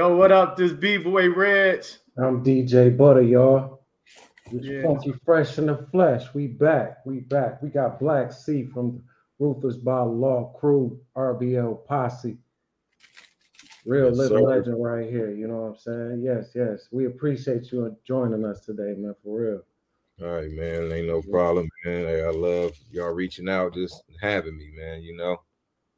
[0.00, 0.56] Yo, what up?
[0.56, 1.84] This B-Boy Reg.
[2.16, 3.82] I'm DJ Butter, y'all.
[4.50, 4.80] Yeah.
[4.82, 6.32] Funky Fresh in the Flesh.
[6.32, 7.04] We back.
[7.04, 7.62] We back.
[7.62, 9.02] We got Black C from
[9.38, 12.38] Ruthless by Law Crew, RBL Posse.
[13.84, 14.56] Real yes, living sir.
[14.56, 15.32] legend right here.
[15.32, 16.22] You know what I'm saying?
[16.24, 16.88] Yes, yes.
[16.90, 19.62] We appreciate you joining us today, man, for real.
[20.22, 20.90] All right, man.
[20.90, 22.06] Ain't no problem, man.
[22.06, 25.02] I love y'all reaching out, just having me, man.
[25.02, 25.42] You know.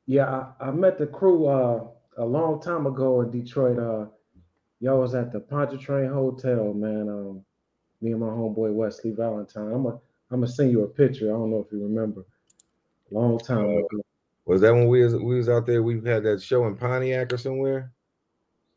[0.07, 0.29] Yeah,
[0.61, 1.85] I, I met the crew uh,
[2.19, 3.79] a long time ago in Detroit.
[3.79, 4.07] Uh,
[4.81, 7.09] y'all was at the Pontchartrain Hotel, man.
[7.09, 7.45] Um,
[8.01, 9.73] me and my homeboy Wesley Valentine.
[9.73, 9.99] I'm a
[10.31, 11.27] I'm gonna send you a picture.
[11.27, 12.25] I don't know if you remember.
[13.11, 14.03] Long time uh, ago.
[14.47, 15.83] Was that when we was we was out there?
[15.83, 17.93] We had that show in Pontiac or somewhere.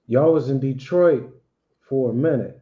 [0.08, 1.30] Y'all was in Detroit
[1.82, 2.62] for a minute.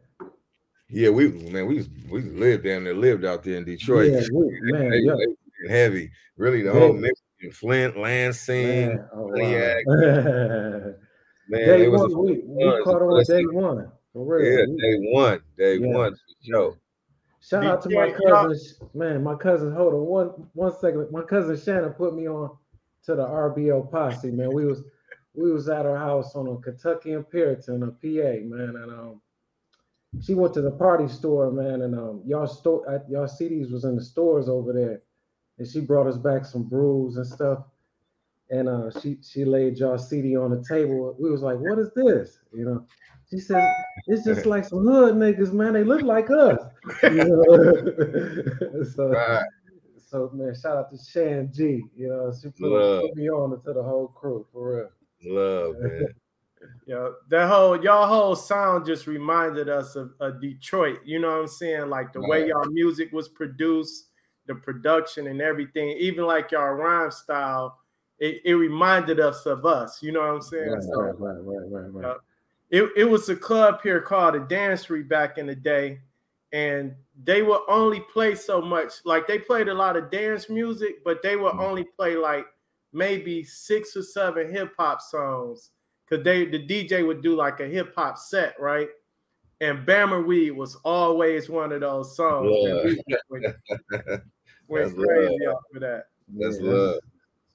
[0.88, 4.12] Yeah, we man, we we lived down there, lived out there in Detroit.
[4.12, 5.68] Yeah, we, man, yeah.
[5.68, 6.10] Heavy.
[6.36, 7.14] Really, the whole Michigan,
[7.50, 9.84] Flint, Lansing, man, oh, Pontiac.
[9.86, 9.96] Wow.
[11.48, 13.90] man, day was one, we, we caught on day one.
[14.12, 14.58] For real.
[14.58, 15.86] Yeah, day one, day yeah.
[15.86, 16.76] one show.
[17.40, 19.22] Shout out to my cousin, man.
[19.22, 21.10] My cousin, hold on one one second.
[21.10, 22.56] My cousin Shannon put me on
[23.04, 24.52] to the RBO posse, man.
[24.52, 24.82] We was
[25.34, 29.20] we was at her house on a Kentucky and Puritan, a PA, man, and um
[30.22, 33.96] she went to the party store, man, and um, y'all store y'all CDs was in
[33.96, 35.02] the stores over there,
[35.58, 37.64] and she brought us back some brews and stuff,
[38.50, 41.16] and uh, she she laid y'all CD on the table.
[41.18, 42.86] We was like, "What is this?" You know.
[43.30, 43.66] She said,
[44.06, 45.72] "It's just like some hood niggas, man.
[45.72, 46.58] They look like us."
[47.02, 48.84] You know?
[48.94, 49.44] so, right.
[50.06, 51.82] so man, shout out to Shan G.
[51.96, 54.90] You know, she put, put me on to the whole crew for real.
[55.24, 56.06] Love, man.
[56.86, 61.00] Yeah, that whole y'all whole sound just reminded us of, of, Detroit.
[61.04, 61.90] You know what I'm saying?
[61.90, 64.08] Like the way y'all music was produced,
[64.46, 67.78] the production and everything, even like y'all rhyme style,
[68.18, 70.02] it, it reminded us of us.
[70.02, 70.70] You know what I'm saying?
[70.70, 72.16] Right, so, right, right, right, right, right.
[72.70, 76.00] it, it was a club here called the Dancery back in the day,
[76.52, 76.94] and
[77.24, 78.92] they would only play so much.
[79.04, 81.60] Like they played a lot of dance music, but they would mm-hmm.
[81.60, 82.46] only play like
[82.92, 85.70] maybe six or seven hip hop songs
[86.08, 88.88] because they the DJ would do like a hip hop set, right?
[89.60, 92.96] And Bammer Weed was always one of those songs.
[93.08, 93.52] Yeah.
[94.68, 95.56] went, went crazy love.
[95.72, 96.04] for that.
[96.28, 96.70] That's yeah.
[96.70, 96.96] love.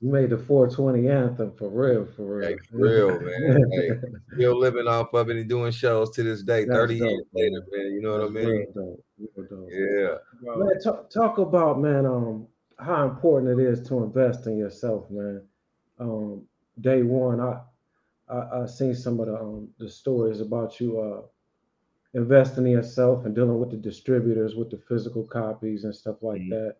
[0.01, 2.51] You made the 420 anthem for real, for real.
[2.51, 3.65] Like, real, man.
[3.73, 3.89] Hey,
[4.33, 7.23] still living off of it and doing shows to this day, That's 30 dope, years
[7.33, 7.85] later, man.
[7.91, 8.65] You know what That's I mean?
[8.73, 9.05] Dope.
[9.49, 9.69] Dope.
[9.69, 10.15] Yeah.
[10.55, 12.47] Man, talk, talk about, man, um,
[12.77, 15.41] how important it is to invest in yourself, man.
[15.99, 16.43] Um,
[16.79, 17.59] day one, I
[18.29, 21.21] I, I seen some of the um, the stories about you uh,
[22.13, 26.41] investing in yourself and dealing with the distributors with the physical copies and stuff like
[26.41, 26.51] mm-hmm.
[26.51, 26.75] that.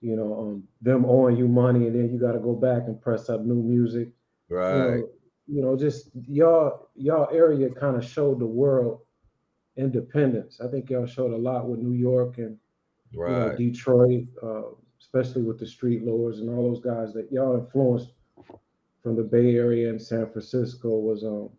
[0.00, 3.00] You know, um, them owing you money and then you got to go back and
[3.00, 4.08] press up new music.
[4.48, 4.72] Right.
[4.72, 5.08] You know,
[5.46, 9.00] you know, just y'all y'all area kind of showed the world
[9.76, 10.60] independence.
[10.60, 12.56] I think y'all showed a lot with New York and
[13.14, 13.30] right.
[13.30, 14.62] you know, Detroit, uh,
[15.00, 18.12] especially with the Street Lords and all those guys that y'all influenced
[19.02, 21.50] from the Bay Area and San Francisco was um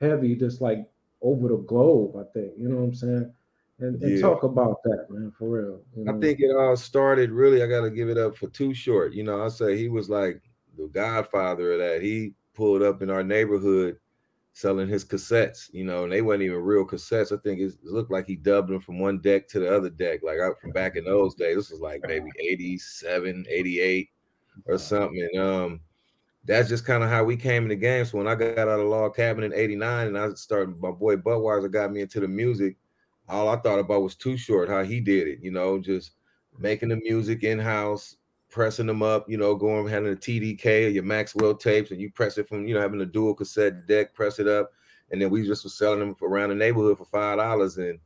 [0.00, 0.88] heavy, just like
[1.20, 2.16] over the globe.
[2.16, 3.32] I think you know what I'm saying.
[3.80, 4.20] And, and yeah.
[4.20, 5.80] talk about that, man, for real.
[5.96, 6.16] You know?
[6.16, 7.62] I think it all started really.
[7.62, 9.12] I got to give it up for Too Short.
[9.12, 10.40] You know, I say he was like
[10.76, 12.02] the godfather of that.
[12.02, 13.98] He pulled up in our neighborhood
[14.52, 17.36] selling his cassettes, you know, and they weren't even real cassettes.
[17.36, 20.20] I think it looked like he dubbed them from one deck to the other deck,
[20.22, 21.56] like out from back in those days.
[21.56, 24.08] This was like maybe 87, 88
[24.66, 25.28] or something.
[25.32, 25.80] And um,
[26.44, 28.04] that's just kind of how we came in the game.
[28.04, 31.16] So when I got out of Log Cabin in 89 and I started, my boy
[31.16, 32.76] Budweiser got me into the music.
[33.28, 36.12] All I thought about was too short, how he did it, you know, just
[36.58, 38.16] making the music in-house,
[38.50, 42.10] pressing them up, you know, going having a TDK or your Maxwell tapes, and you
[42.10, 44.70] press it from, you know, having a dual cassette deck, press it up,
[45.10, 47.78] and then we just was selling them around the neighborhood for five dollars.
[47.78, 47.98] And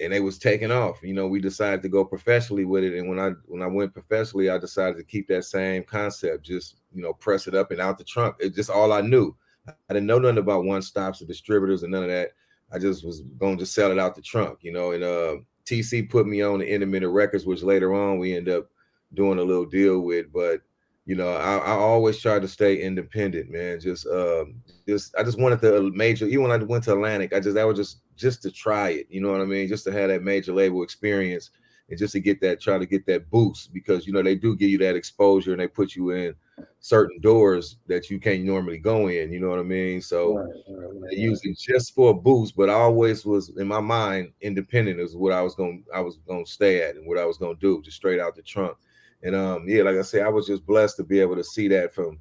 [0.00, 1.02] and they was taking off.
[1.02, 2.98] You know, we decided to go professionally with it.
[2.98, 6.76] And when I when I went professionally, I decided to keep that same concept, just
[6.92, 8.36] you know, press it up and out the trunk.
[8.40, 9.34] It's just all I knew.
[9.66, 12.32] I didn't know nothing about one stops or distributors and none of that.
[12.72, 14.92] I just was going to sell it out the trunk, you know.
[14.92, 15.36] And uh,
[15.66, 18.68] TC put me on the In-A-Minute Records, which later on we end up
[19.14, 20.32] doing a little deal with.
[20.32, 20.62] But
[21.04, 23.80] you know, I, I always try to stay independent, man.
[23.80, 24.54] Just um,
[24.88, 26.26] just I just wanted the major.
[26.26, 29.06] Even when I went to Atlantic, I just that was just just to try it.
[29.10, 29.68] You know what I mean?
[29.68, 31.50] Just to have that major label experience
[31.92, 34.56] and just to get that, try to get that boost because you know they do
[34.56, 36.34] give you that exposure and they put you in
[36.80, 39.30] certain doors that you can't normally go in.
[39.30, 40.00] You know what I mean?
[40.00, 43.80] So right, right, right, using just for a boost, but I always was in my
[43.80, 47.18] mind independent is what I was going I was going to stay at and what
[47.18, 48.78] I was going to do, just straight out the trunk.
[49.22, 51.68] And um, yeah, like I say, I was just blessed to be able to see
[51.68, 52.18] that from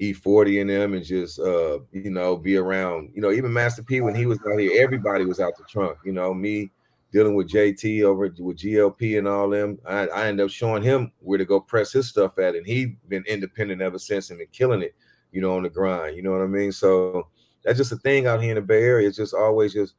[0.00, 4.02] E-40 in them and just uh, you know, be around, you know, even Master P
[4.02, 6.70] when he was out here, everybody was out the trunk, you know, me
[7.14, 9.78] dealing with JT over with GLP and all them.
[9.86, 12.96] I, I ended up showing him where to go press his stuff at, and he
[13.08, 14.96] been independent ever since and been killing it,
[15.30, 16.16] you know, on the grind.
[16.16, 16.72] You know what I mean?
[16.72, 17.28] So
[17.62, 19.06] that's just a thing out here in the Bay Area.
[19.06, 19.94] It's just always just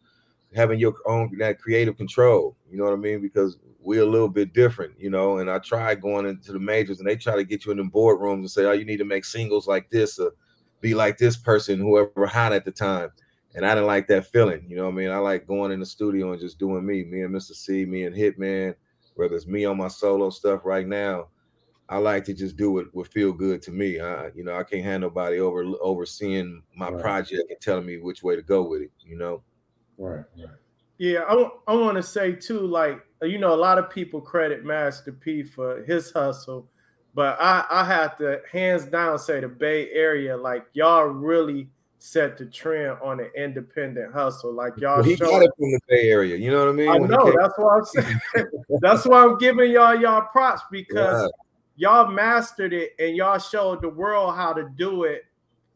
[0.53, 2.57] having your own that creative control.
[2.69, 3.21] You know what I mean?
[3.21, 5.37] Because we're a little bit different, you know.
[5.37, 7.83] And I tried going into the majors, and they try to get you in the
[7.83, 10.33] boardrooms and say, "Oh, you need to make singles like this, or
[10.81, 13.09] be like this person, whoever hot at the time."
[13.55, 15.09] And I didn't like that feeling, you know what I mean?
[15.09, 17.53] I like going in the studio and just doing me, me and Mr.
[17.53, 18.75] C, me and Hitman,
[19.15, 21.29] whether it's me on my solo stuff right now.
[21.87, 23.99] I like to just do what would feel good to me.
[23.99, 27.01] I, you know, I can't have nobody over overseeing my right.
[27.01, 28.91] project and telling me which way to go with it.
[29.05, 29.43] You know.
[29.97, 30.25] Right.
[30.37, 30.49] Right.
[30.97, 34.21] Yeah, I, I want to say too, like uh, you know, a lot of people
[34.21, 36.67] credit Master P for his hustle,
[37.13, 41.69] but I I have to hands down say the Bay Area, like y'all really
[41.99, 44.53] set the trend on an independent hustle.
[44.53, 46.35] Like y'all, well, he got it from the Bay Area.
[46.35, 46.89] You know what I mean?
[46.89, 47.33] I know.
[47.39, 48.19] That's why I'm saying.
[48.81, 51.31] that's why I'm giving y'all y'all props because
[51.77, 51.89] yeah.
[51.89, 55.25] y'all mastered it and y'all showed the world how to do it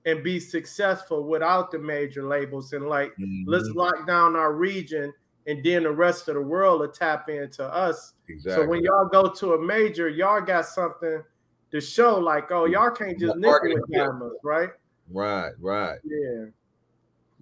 [0.05, 2.73] and be successful without the major labels.
[2.73, 3.43] And like, mm-hmm.
[3.47, 5.13] let's lock down our region,
[5.47, 8.13] and then the rest of the world will tap into us.
[8.27, 8.63] Exactly.
[8.63, 11.23] So when y'all go to a major, y'all got something
[11.71, 12.17] to show.
[12.17, 14.69] Like, oh, y'all can't just nick with diamonds, right?
[15.11, 15.99] Right, right.
[16.03, 16.45] Yeah,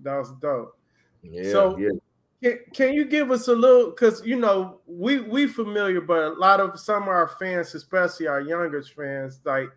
[0.03, 0.77] that was dope.
[1.23, 1.51] Yeah.
[1.51, 1.89] So, yeah.
[2.41, 3.89] Can, can you give us a little?
[3.89, 8.27] Because you know we we familiar, but a lot of some of our fans, especially
[8.27, 9.69] our youngest fans, like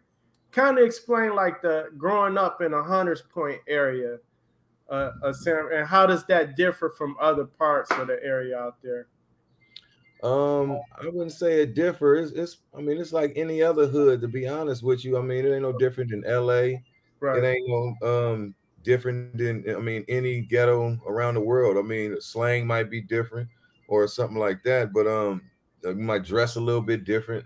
[0.52, 4.18] kind of explain like the growing up in a Hunters Point area,
[4.90, 5.12] uh,
[5.46, 9.06] and how does that differ from other parts of the area out there?
[10.22, 12.32] Um, I wouldn't say it differs.
[12.32, 14.20] It's, it's, I mean, it's like any other hood.
[14.20, 16.82] To be honest with you, I mean, it ain't no different than L.A.
[17.20, 17.42] Right.
[17.42, 21.76] It ain't no um different than I mean any ghetto around the world.
[21.76, 23.48] I mean, slang might be different
[23.88, 25.42] or something like that, but um,
[25.84, 27.44] you might dress a little bit different.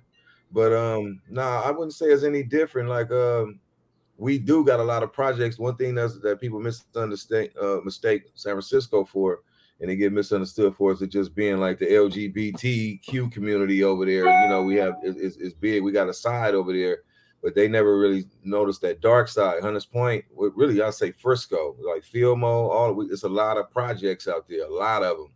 [0.53, 2.89] But um, nah, I wouldn't say it's any different.
[2.89, 3.59] Like um,
[4.17, 5.59] we do got a lot of projects.
[5.59, 9.41] One thing that's that people misunderstand uh mistake San Francisco for
[9.81, 14.25] and they get misunderstood for is it just being like the LGBTQ community over there.
[14.43, 15.83] You know, we have it's, it's big.
[15.83, 16.99] We got a side over there
[17.45, 19.63] but they never really noticed that dark side.
[19.63, 24.49] Hunters Point, really, I say Frisco, like Fillmore, all it's a lot of projects out
[24.49, 25.29] there, a lot of them,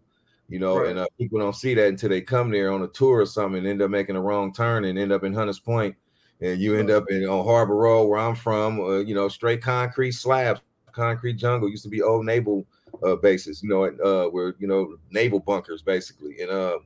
[0.48, 0.88] you know, right.
[0.88, 3.58] and uh, people don't see that until they come there on a tour or something
[3.58, 5.94] and end up making a wrong turn and end up in Hunters Point,
[6.40, 9.60] and you end up in on Harbor Road where I'm from, uh, you know, straight
[9.60, 12.66] concrete slabs, concrete jungle used to be old naval
[13.02, 16.78] uh, bases, you know, uh, where you know naval bunkers basically, and uh,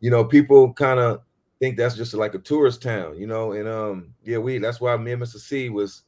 [0.00, 1.22] you know, people kind of
[1.60, 3.52] think that's just like a tourist town, you know.
[3.52, 5.36] And um, yeah, we that's why me and Mr.
[5.36, 6.02] C was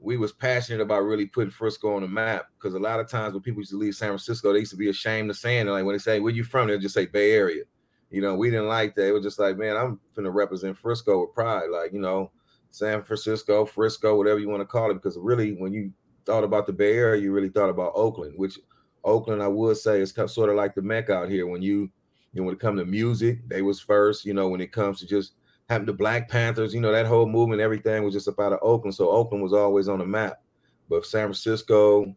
[0.00, 3.34] we was passionate about really putting Frisco on the map because a lot of times
[3.34, 5.70] when people used to leave San Francisco, they used to be ashamed of saying it.
[5.70, 6.68] Like when they say, Where you from?
[6.68, 7.64] They'll just say Bay Area.
[8.10, 9.08] You know, we didn't like that.
[9.08, 11.68] It was just like, man, I'm gonna represent Frisco with pride.
[11.70, 12.30] Like, you know,
[12.70, 15.92] San Francisco, Frisco, whatever you want to call it, because really when you
[16.24, 18.58] thought about the Bay Area, you really thought about Oakland, which
[19.04, 21.46] Oakland, I would say, is sort of like the Mecca out here.
[21.46, 21.90] When you
[22.34, 24.24] know, when it comes to music, they was first.
[24.24, 25.32] You know, when it comes to just
[25.68, 28.94] having the Black Panthers, you know, that whole movement, everything was just about Oakland.
[28.94, 30.42] So Oakland was always on the map.
[30.88, 32.14] But San Francisco,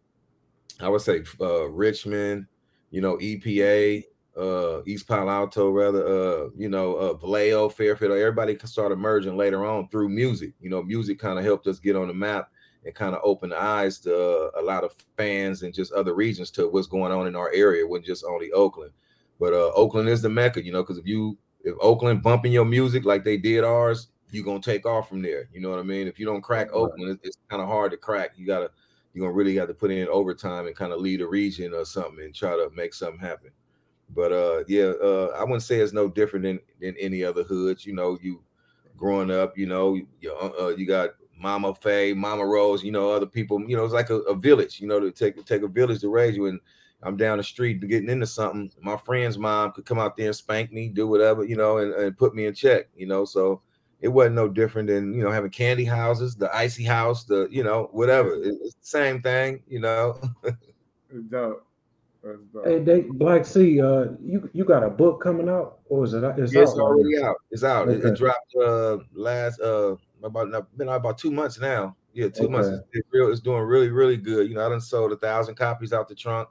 [0.79, 2.47] I would say uh, Richmond,
[2.89, 4.03] you know, EPA,
[4.37, 9.65] uh, East Palo Alto, rather, uh, you know, uh, Vallejo, Fairfield, everybody started merging later
[9.65, 10.53] on through music.
[10.61, 12.49] You know, music kind of helped us get on the map
[12.85, 16.15] and kind of open the eyes to uh, a lot of fans and just other
[16.15, 18.91] regions to what's going on in our area, wasn't just only Oakland.
[19.41, 22.63] But uh, Oakland is the mecca, you know, because if you if Oakland bumping your
[22.63, 25.49] music like they did ours, you're gonna take off from there.
[25.51, 26.07] You know what I mean?
[26.07, 28.33] If you don't crack Oakland, it's, it's kind of hard to crack.
[28.37, 28.69] You gotta
[29.13, 31.85] you're gonna really got to put in overtime and kind of lead a region or
[31.85, 33.49] something and try to make something happen.
[34.13, 37.83] But uh, yeah, uh, I wouldn't say it's no different than than any other hoods.
[37.83, 38.43] You know, you
[38.95, 43.25] growing up, you know, you, uh, you got Mama Faye, Mama Rose, you know, other
[43.25, 43.59] people.
[43.67, 44.79] You know, it's like a, a village.
[44.79, 46.59] You know, to take take a village to raise you and
[47.03, 50.35] I'm down the street getting into something, my friend's mom could come out there and
[50.35, 53.25] spank me, do whatever, you know, and, and put me in check, you know.
[53.25, 53.61] So
[54.01, 57.63] it wasn't no different than you know having candy houses, the icy house, the you
[57.63, 58.35] know whatever.
[58.35, 60.19] It's the same thing, you know.
[61.29, 61.65] dope.
[62.63, 66.23] Hey, they, Black C, uh, you you got a book coming out, or is it?
[66.23, 67.35] It's, yeah, it's already out.
[67.49, 67.89] It's out.
[67.89, 67.97] Okay.
[67.97, 71.95] It, it, dropped uh last uh about been out about two months now.
[72.13, 72.51] Yeah, two okay.
[72.51, 72.69] months.
[72.91, 73.31] It's, real.
[73.31, 74.47] It's doing really really good.
[74.47, 76.47] You know, I done sold a thousand copies out the trunk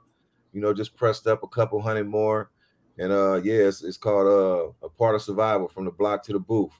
[0.53, 2.51] you know, just pressed up a couple hundred more.
[2.97, 6.33] And uh yeah, it's, it's called uh a part of survival from the block to
[6.33, 6.73] the booth.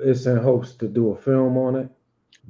[0.00, 1.88] It's in hopes to do a film on it.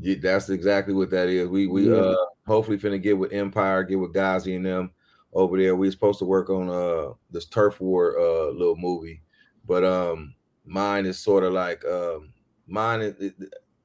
[0.01, 1.49] Yeah, that's exactly what that is.
[1.49, 1.97] We we yeah.
[1.97, 4.93] uh hopefully finna get with Empire, get with Ghazi and them
[5.33, 5.77] over there.
[5.77, 9.23] We are supposed to work on uh this turf war uh little movie,
[9.67, 10.35] but um
[10.65, 12.33] mine is sort of like um
[12.67, 13.15] mine is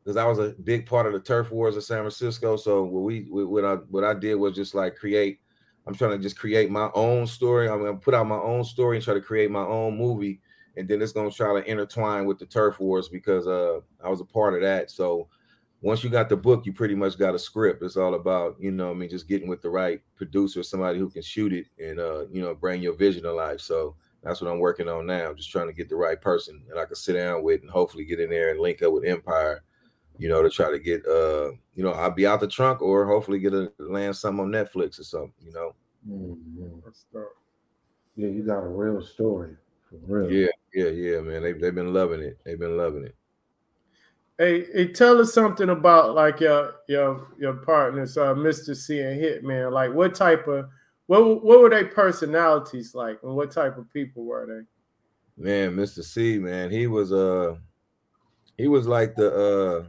[0.04, 2.58] because I was a big part of the turf wars of San Francisco.
[2.58, 5.40] So what we what I what I did was just like create.
[5.86, 7.70] I'm trying to just create my own story.
[7.70, 10.42] I'm gonna put out my own story and try to create my own movie,
[10.78, 14.22] and then it's gonna try to intertwine with the turf wars because uh I was
[14.22, 14.92] a part of that.
[14.92, 15.28] So
[15.82, 17.84] once you got the book, you pretty much got a script.
[17.84, 21.10] It's all about, you know, I mean, just getting with the right producer, somebody who
[21.10, 23.60] can shoot it and uh, you know, bring your vision to life.
[23.60, 25.30] So that's what I'm working on now.
[25.30, 27.70] I'm just trying to get the right person that I can sit down with and
[27.70, 29.64] hopefully get in there and link up with Empire,
[30.18, 33.06] you know, to try to get uh, you know, I'll be out the trunk or
[33.06, 35.74] hopefully get a land something on Netflix or something, you know.
[36.10, 37.20] Mm-hmm.
[38.16, 39.56] Yeah, you got a real story.
[39.90, 40.32] For real.
[40.32, 41.44] Yeah, yeah, yeah, man.
[41.44, 42.40] They they've been loving it.
[42.44, 43.16] They've been loving it.
[44.38, 48.76] Hey, hey, tell us something about like your your your partners, uh, Mr.
[48.76, 49.72] C and Hitman.
[49.72, 50.70] Like, what type of
[51.08, 55.44] what what were their personalities like, and what type of people were they?
[55.44, 56.04] Man, Mr.
[56.04, 57.56] C, man, he was uh
[58.58, 59.86] he was like the uh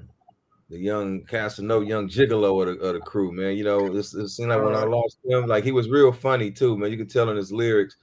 [0.70, 3.56] the young Casanova, young gigolo of the, of the crew, man.
[3.56, 6.76] You know, it seemed like when I lost him, like he was real funny too,
[6.76, 6.90] man.
[6.90, 7.96] You could tell in his lyrics.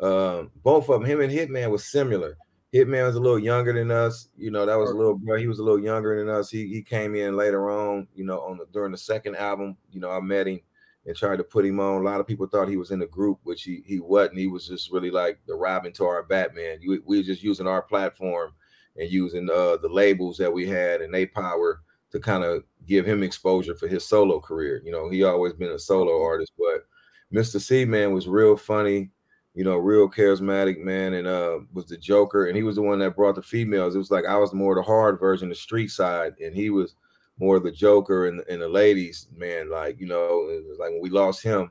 [0.00, 2.36] Um, both of them, him and Hitman was similar.
[2.72, 4.28] Hitman was a little younger than us.
[4.36, 5.36] You know, that was a little bro.
[5.36, 6.50] He was a little younger than us.
[6.50, 8.06] He he came in later on.
[8.14, 9.76] You know, on the during the second album.
[9.92, 10.60] You know, I met him
[11.06, 12.00] and tried to put him on.
[12.00, 14.38] A lot of people thought he was in the group, which he he wasn't.
[14.38, 16.78] He was just really like the Robin to our Batman.
[16.86, 18.52] We, we were just using our platform
[18.96, 21.80] and using uh, the labels that we had and they power
[22.12, 24.82] to kind of give him exposure for his solo career.
[24.84, 26.86] You know, he always been a solo artist, but
[27.32, 27.60] Mr.
[27.60, 29.10] C man was real funny
[29.54, 33.00] you know, real charismatic man, and uh, was the Joker, and he was the one
[33.00, 33.94] that brought the females.
[33.94, 36.94] It was like I was more the hard version, the street side, and he was
[37.38, 39.68] more the Joker and, and the ladies, man.
[39.68, 41.70] Like you know, it was like when we lost him,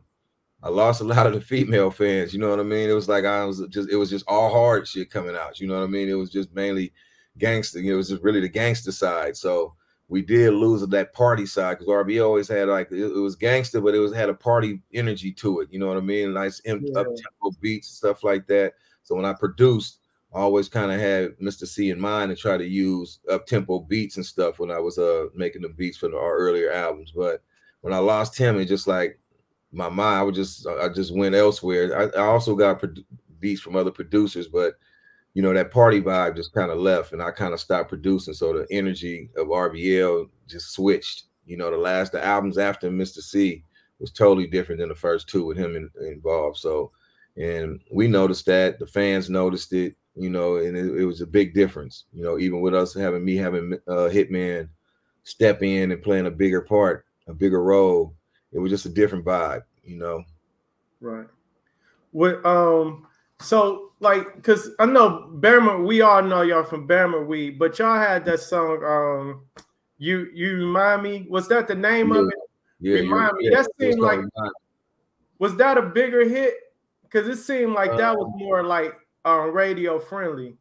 [0.61, 2.33] I lost a lot of the female fans.
[2.33, 2.89] You know what I mean?
[2.89, 5.61] It was like I was just, it was just all hard shit coming out.
[5.61, 6.09] You know what I mean?
[6.09, 6.91] It was just mainly
[7.37, 7.79] gangster.
[7.79, 9.37] You know, it was just really the gangster side.
[9.37, 9.73] So
[10.09, 13.79] we did lose that party side because RB always had like it, it, was gangster,
[13.79, 15.69] but it was had a party energy to it.
[15.71, 16.33] You know what I mean?
[16.33, 16.73] Nice yeah.
[16.73, 18.73] up tempo beats, stuff like that.
[19.03, 19.99] So when I produced,
[20.33, 21.67] I always kind of had Mr.
[21.67, 24.97] C in mind and try to use up tempo beats and stuff when I was
[24.97, 27.11] uh making the beats for the, our earlier albums.
[27.15, 27.43] But
[27.81, 29.19] when I lost him, it just like
[29.71, 32.11] my mind, I would just I just went elsewhere.
[32.15, 32.95] I, I also got pro-
[33.39, 34.73] beats from other producers, but
[35.33, 38.33] you know, that party vibe just kind of left and I kind of stopped producing.
[38.33, 41.23] So the energy of RBL just switched.
[41.45, 43.19] You know, the last the albums after Mr.
[43.19, 43.63] C
[43.99, 46.57] was totally different than the first two with him in, involved.
[46.57, 46.91] So,
[47.37, 51.27] and we noticed that the fans noticed it, you know, and it, it, was a
[51.27, 54.69] big difference, you know, even with us having me having uh, Hitman
[55.23, 58.13] step in and playing a bigger part, a bigger role.
[58.51, 60.23] It was just a different vibe, you know.
[61.01, 61.27] Right.
[62.11, 63.07] What um
[63.41, 67.97] so like because I know Bammer, we all know y'all from Bammer Weed, but y'all
[67.97, 69.41] had that song, um,
[69.97, 72.19] you you remind me, was that the name yeah.
[72.19, 72.33] of it?
[72.79, 73.49] Yeah, remind me.
[73.49, 74.19] Yeah, that seemed like
[75.37, 76.53] was that a bigger hit?
[77.03, 78.93] Because it seemed like that was uh, more like
[79.25, 80.57] um radio friendly.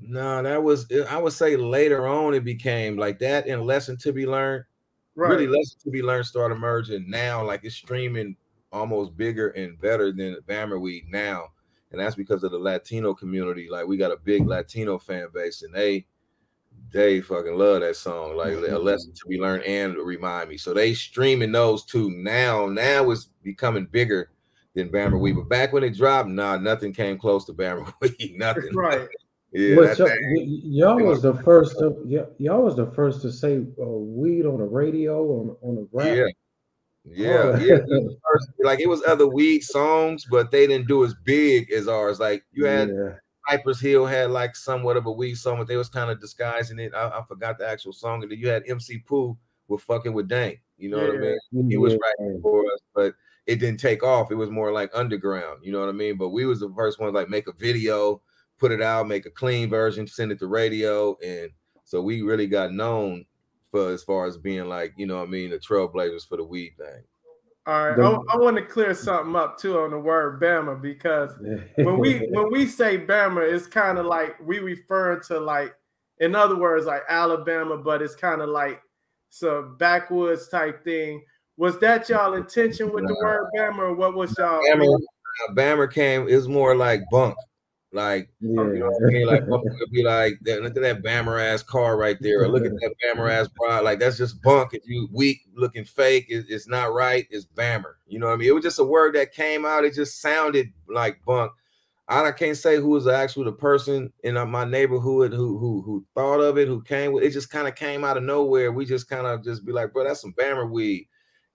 [0.00, 4.12] No, that was I would say later on it became like that and lesson to
[4.12, 4.64] be learned.
[5.14, 5.30] Right.
[5.30, 8.36] Really, lesson to be learned started emerging now, like it's streaming
[8.72, 11.51] almost bigger and better than Bammer Weed now
[11.92, 13.68] and that's because of the Latino community.
[13.70, 16.06] Like we got a big Latino fan base, and they
[16.92, 18.36] they fucking love that song.
[18.36, 18.74] Like mm-hmm.
[18.74, 20.56] a lesson to be learned and remind me.
[20.56, 22.66] So they streaming those two now.
[22.66, 24.30] Now it's becoming bigger
[24.74, 25.36] than Bammer Weed.
[25.36, 28.34] But back when it dropped, nah, nothing came close to Bammer Weed.
[28.36, 28.74] Nothing.
[28.74, 29.08] Right.
[29.52, 30.08] yeah, y'all,
[30.38, 31.78] y'all was the first.
[31.78, 35.88] To, y'all was the first to say uh, weed on the radio on on the
[35.92, 36.16] rap.
[36.16, 36.24] Yeah.
[37.04, 37.78] Yeah, yeah.
[38.64, 42.20] like it was other weed songs, but they didn't do as big as ours.
[42.20, 43.14] Like you had yeah.
[43.48, 46.78] Cypress Hill had like somewhat of a weed song, but they was kind of disguising
[46.78, 46.92] it.
[46.94, 48.22] I, I, forgot the actual song.
[48.22, 49.36] And then you had MC Pooh
[49.68, 50.60] with fucking with Dank.
[50.78, 51.08] You know yeah.
[51.08, 51.70] what I mean?
[51.70, 53.14] He was right for us, but
[53.46, 54.30] it didn't take off.
[54.30, 55.60] It was more like underground.
[55.62, 56.16] You know what I mean?
[56.16, 58.22] But we was the first one like make a video,
[58.58, 61.50] put it out, make a clean version, send it to radio, and
[61.84, 63.24] so we really got known
[63.72, 66.44] for as far as being like, you know what I mean, the trailblazers for the
[66.44, 67.02] weed thing.
[67.64, 71.30] All right, I, I, want to clear something up too on the word Bama because
[71.76, 75.72] when we when we say Bama, it's kind of like we refer to like,
[76.18, 78.82] in other words, like Alabama, but it's kind of like
[79.30, 81.22] some backwoods type thing.
[81.56, 84.60] Was that y'all intention with the word Bama, or what was y'all?
[84.68, 84.98] Bama,
[85.54, 87.36] Bama came is more like bunk.
[87.92, 88.62] Like, yeah.
[88.62, 89.26] you know what I mean?
[89.26, 89.44] Like,
[89.90, 93.30] be like, look at that Bammer ass car right there, or look at that Bammer
[93.30, 93.80] ass bride.
[93.80, 94.72] Like, that's just bunk.
[94.72, 97.26] If you weak looking fake, it, it's not right.
[97.30, 97.94] It's Bammer.
[98.06, 98.48] You know what I mean?
[98.48, 99.84] It was just a word that came out.
[99.84, 101.52] It just sounded like bunk.
[102.08, 106.04] I can't say who was actually the person in uh, my neighborhood who who who
[106.14, 107.30] thought of it, who came with it.
[107.30, 108.72] Just kind of came out of nowhere.
[108.72, 111.08] We just kind of just be like, bro, that's some Bammer weed,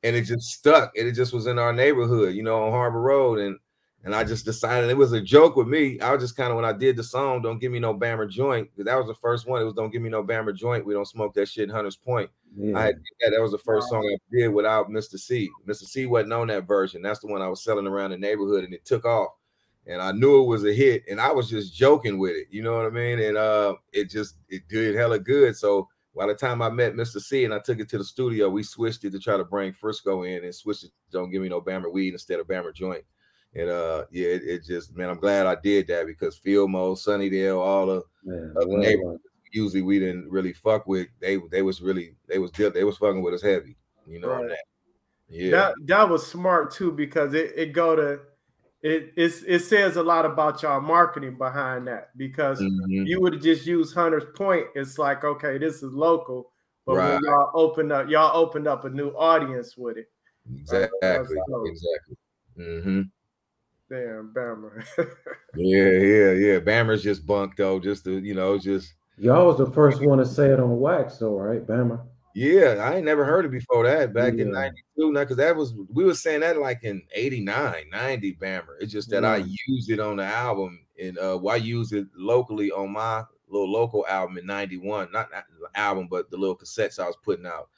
[0.04, 0.92] and it just stuck.
[0.98, 3.58] And it just was in our neighborhood, you know, on Harbor Road, and
[4.04, 6.00] and I just decided it was a joke with me.
[6.00, 8.30] I was just kind of when I did the song, "Don't Give Me No Bammer
[8.30, 9.62] Joint," because that was the first one.
[9.62, 11.66] It was "Don't Give Me No Bammer Joint." We don't smoke that shit.
[11.66, 12.30] In Hunters Point.
[12.56, 12.78] Yeah.
[12.78, 15.20] I had, yeah, that was the first song I did without Mr.
[15.20, 15.50] C.
[15.68, 15.84] Mr.
[15.84, 17.02] C wasn't on that version.
[17.02, 19.32] That's the one I was selling around the neighborhood, and it took off
[19.88, 22.62] and I knew it was a hit, and I was just joking with it, you
[22.62, 23.20] know what I mean?
[23.20, 25.56] And uh, it just it did hella good.
[25.56, 27.22] So by the time I met Mr.
[27.22, 29.72] C and I took it to the studio, we switched it to try to bring
[29.72, 30.92] Frisco in and switched it.
[31.12, 33.06] Don't give me no Bammer weed instead of Bammer joint.
[33.58, 37.60] And uh, yeah, it, it just man, I'm glad I did that because Fillmore, Sunnydale,
[37.60, 41.08] all the man, other neighborhoods usually we didn't really fuck with.
[41.20, 44.30] They they was really they was they was fucking with us heavy, you know.
[44.30, 44.50] Right.
[44.50, 44.64] That.
[45.30, 48.20] Yeah, that that was smart too because it it go to
[48.82, 53.06] it it says a lot about y'all marketing behind that because mm-hmm.
[53.08, 54.68] you would have just used Hunter's Point.
[54.76, 56.52] It's like okay, this is local,
[56.86, 57.14] but right.
[57.16, 60.10] when y'all opened up, y'all opened up a new audience with it.
[60.50, 60.98] Exactly.
[61.02, 62.18] exactly.
[62.58, 63.02] Mm-hmm.
[63.90, 64.84] Damn, Bammer.
[65.56, 66.60] yeah, yeah, yeah.
[66.60, 67.80] Bammer's just bunk though.
[67.80, 71.18] Just to you know, just y'all was the first one to say it on wax,
[71.18, 72.02] though, right, Bammer?
[72.36, 74.44] Yeah, I ain't never heard it before that back yeah.
[74.44, 75.12] in 92.
[75.12, 78.76] Now, because that was we were saying that like in 89, 90 Bammer.
[78.80, 79.32] It's just that yeah.
[79.32, 83.24] I used it on the album and uh well, I used it locally on my
[83.50, 87.18] little local album in 91, not, not the album, but the little cassettes I was
[87.24, 87.70] putting out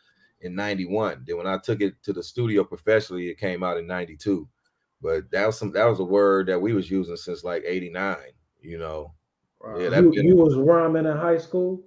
[0.42, 1.24] in 91.
[1.26, 4.46] Then when I took it to the studio professionally, it came out in 92.
[5.02, 8.18] But that was some that was a word that we was using since like 89,
[8.62, 9.14] you know.
[9.62, 9.78] Wow.
[9.78, 11.84] Yeah, you, you was rhyming in high school?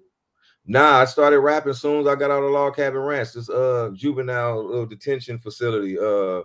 [0.67, 3.51] Nah, I started rapping as soon as I got out of Log Cabin Ranch, this
[3.51, 5.99] uh juvenile little detention facility.
[5.99, 6.43] Uh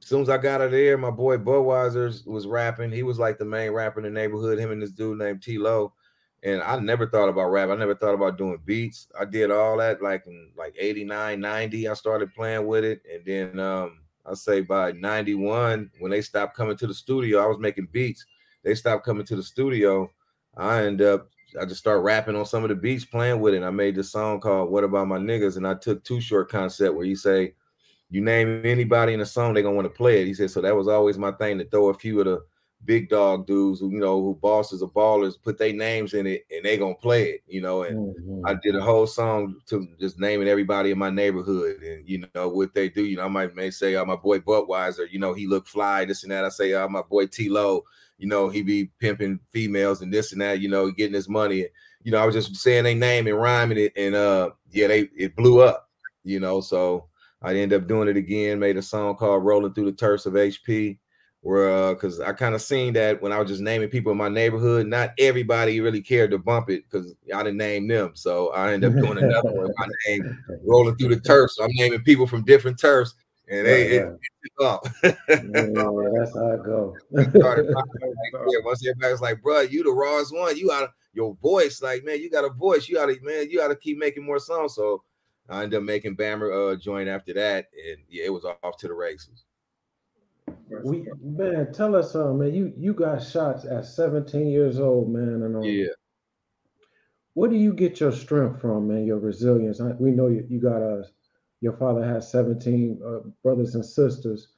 [0.00, 2.92] as soon as I got out of there, my boy Budweiser was rapping.
[2.92, 5.56] He was like the main rapper in the neighborhood, him and this dude named T
[5.58, 5.94] Lo.
[6.42, 7.70] And I never thought about rap.
[7.70, 9.08] I never thought about doing beats.
[9.18, 11.88] I did all that like in like 89, 90.
[11.88, 13.00] I started playing with it.
[13.10, 17.46] And then um I say by 91, when they stopped coming to the studio, I
[17.46, 18.24] was making beats.
[18.62, 20.10] They stopped coming to the studio.
[20.56, 21.28] I end up
[21.60, 23.62] I just start rapping on some of the beats, playing with it.
[23.62, 26.94] I made this song called "What About My Niggas," and I took Too Short concept
[26.96, 27.54] where you say,
[28.10, 30.26] you name anybody in a song, they're gonna want to play it.
[30.26, 32.44] He said, so that was always my thing to throw a few of the
[32.84, 36.44] big dog dudes who you know who bosses or ballers put their names in it
[36.50, 37.82] and they gonna play it, you know.
[37.82, 38.46] And mm-hmm.
[38.46, 42.48] I did a whole song to just naming everybody in my neighborhood and you know
[42.48, 43.04] what they do.
[43.04, 46.04] You know, I might may say, oh, my boy Budweiser, you know, he look fly,
[46.04, 46.44] this and that.
[46.44, 47.84] I say, oh, my boy T Lo,
[48.18, 51.66] you know, he be pimping females and this and that, you know, getting his money.
[52.02, 55.08] You know, I was just saying their name and rhyming it, and uh, yeah, they
[55.16, 55.88] it blew up,
[56.22, 56.60] you know.
[56.60, 57.08] So
[57.40, 60.34] I ended up doing it again, made a song called Rolling Through the Turfs of
[60.34, 60.98] HP,
[61.44, 64.16] where uh, because I kind of seen that when I was just naming people in
[64.16, 68.12] my neighborhood, not everybody really cared to bump it because I didn't name them.
[68.14, 69.70] So I ended up doing another one.
[69.78, 71.56] My name Rolling Through the Turfs.
[71.56, 73.14] So I'm naming people from different turfs
[73.46, 74.86] and they right, it, up.
[75.02, 76.96] yeah, that's how I go.
[77.10, 77.26] yeah,
[78.64, 80.56] once everybody's like, bro, you the rawest one.
[80.56, 82.88] You got your voice, like man, you got a voice.
[82.88, 84.74] You gotta, man, you gotta keep making more songs.
[84.74, 85.02] So
[85.50, 88.88] I ended up making Bammer uh join after that, and yeah, it was off to
[88.88, 89.44] the races.
[90.84, 92.54] We man, tell us something, man.
[92.54, 95.86] You you got shots at 17 years old, man, and um, yeah.
[97.34, 99.06] Where do you get your strength from, man?
[99.06, 99.80] Your resilience.
[99.80, 101.04] I, we know you, you got a
[101.64, 104.48] your father has 17 uh, brothers and sisters.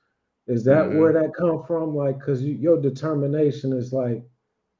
[0.48, 0.98] Is that mm-hmm.
[0.98, 1.94] where that come from?
[1.94, 4.24] Like, cause you, your determination is like,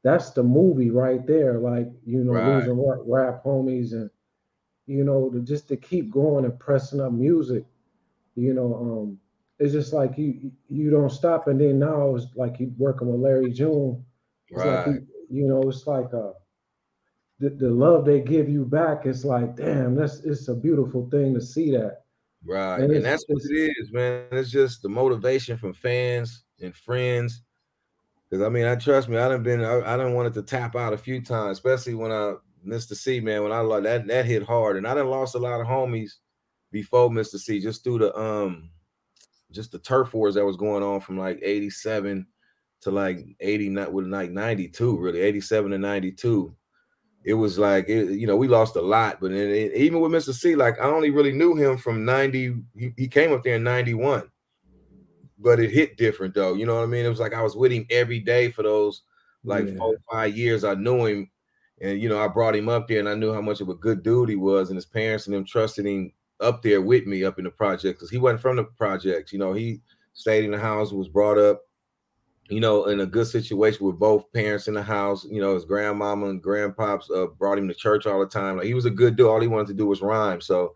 [0.03, 1.61] that's the movie right there.
[1.61, 2.57] Like, you know, right.
[2.57, 4.11] losing rap, rap homies and,
[4.87, 7.65] you know, to just to keep going and pressing up music,
[8.35, 9.19] you know, um,
[9.59, 11.49] it's just like you you don't stop.
[11.49, 14.05] And then now it's like you working with Larry June.
[14.49, 14.87] It's right.
[14.87, 14.97] Like
[15.31, 16.33] you, know, it's like uh
[17.39, 21.35] the, the love they give you back, it's like, damn, that's it's a beautiful thing
[21.35, 22.03] to see that.
[22.45, 22.81] Right.
[22.81, 24.27] And, and that's what it is, man.
[24.33, 27.43] It's just the motivation from fans and friends.
[28.29, 30.77] Because I mean, I trust me, I done been I, I not wanted to tap
[30.77, 32.35] out a few times, especially when I
[32.67, 32.95] Mr.
[32.95, 34.77] C, man, when I that that hit hard.
[34.77, 36.13] And I done lost a lot of homies
[36.73, 37.39] before Mr.
[37.39, 38.71] C, just through the um
[39.53, 42.27] just the turf wars that was going on from like 87
[42.83, 46.55] to like 89 with like 92, really, 87 to 92
[47.25, 50.33] it was like it, you know we lost a lot but it, even with mr
[50.33, 53.65] c like i only really knew him from 90 he, he, came up there in
[53.65, 54.31] 91
[55.37, 57.57] but it hit different though you know what i mean it was like i was
[57.57, 59.03] with him every day for those
[59.47, 59.77] like yeah.
[59.79, 60.65] four five years.
[60.65, 61.31] I knew him,
[61.81, 63.75] and you know I brought him up there, and I knew how much of a
[63.75, 67.25] good dude he was, and his parents and them trusted him up there with me
[67.25, 69.33] up in the project because he wasn't from the project.
[69.33, 69.81] You know, he
[70.13, 71.63] stayed in the house, was brought up,
[72.49, 75.25] you know, in a good situation with both parents in the house.
[75.25, 78.57] You know, his grandmama and grandpops uh, brought him to church all the time.
[78.57, 79.27] Like he was a good dude.
[79.27, 80.41] All he wanted to do was rhyme.
[80.41, 80.75] So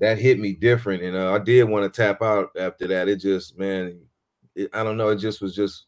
[0.00, 3.08] that hit me different, and uh, I did want to tap out after that.
[3.08, 4.00] It just, man,
[4.54, 5.08] it, I don't know.
[5.10, 5.84] It just was just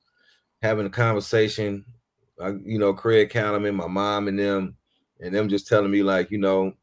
[0.63, 1.85] having a conversation.
[2.65, 4.77] You know, Craig Callum my mom and them,
[5.21, 6.75] and them just telling me like, you know,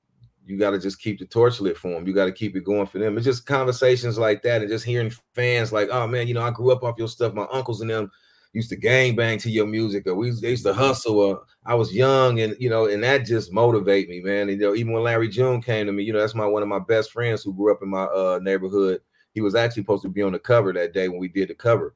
[0.45, 2.08] you got to just keep the torch lit for them.
[2.08, 3.17] You got to keep it going for them.
[3.17, 6.51] It's just conversations like that, and just hearing fans like, "Oh man, you know, I
[6.51, 7.34] grew up off your stuff.
[7.34, 8.12] My uncles and them
[8.53, 11.19] used to gang bang to your music, or we they used to hustle.
[11.19, 14.49] Or I was young, and you know, and that just motivate me, man.
[14.49, 16.62] And, you know, even when Larry June came to me, you know, that's my one
[16.62, 19.01] of my best friends who grew up in my uh, neighborhood.
[19.34, 21.56] He was actually supposed to be on the cover that day when we did the
[21.56, 21.95] cover,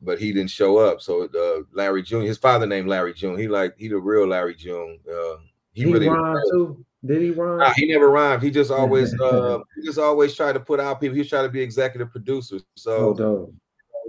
[0.00, 1.02] but he didn't show up.
[1.02, 3.38] So uh, Larry June, his father named Larry June.
[3.38, 4.98] He like he the real Larry June.
[5.06, 5.36] Uh,
[5.72, 6.84] he, he really too.
[7.04, 7.58] Did he rhyme?
[7.58, 8.42] Nah, he never rhymed.
[8.42, 11.16] He just always uh he just always tried to put out people.
[11.16, 12.58] He tried to be executive producer.
[12.76, 13.52] So oh,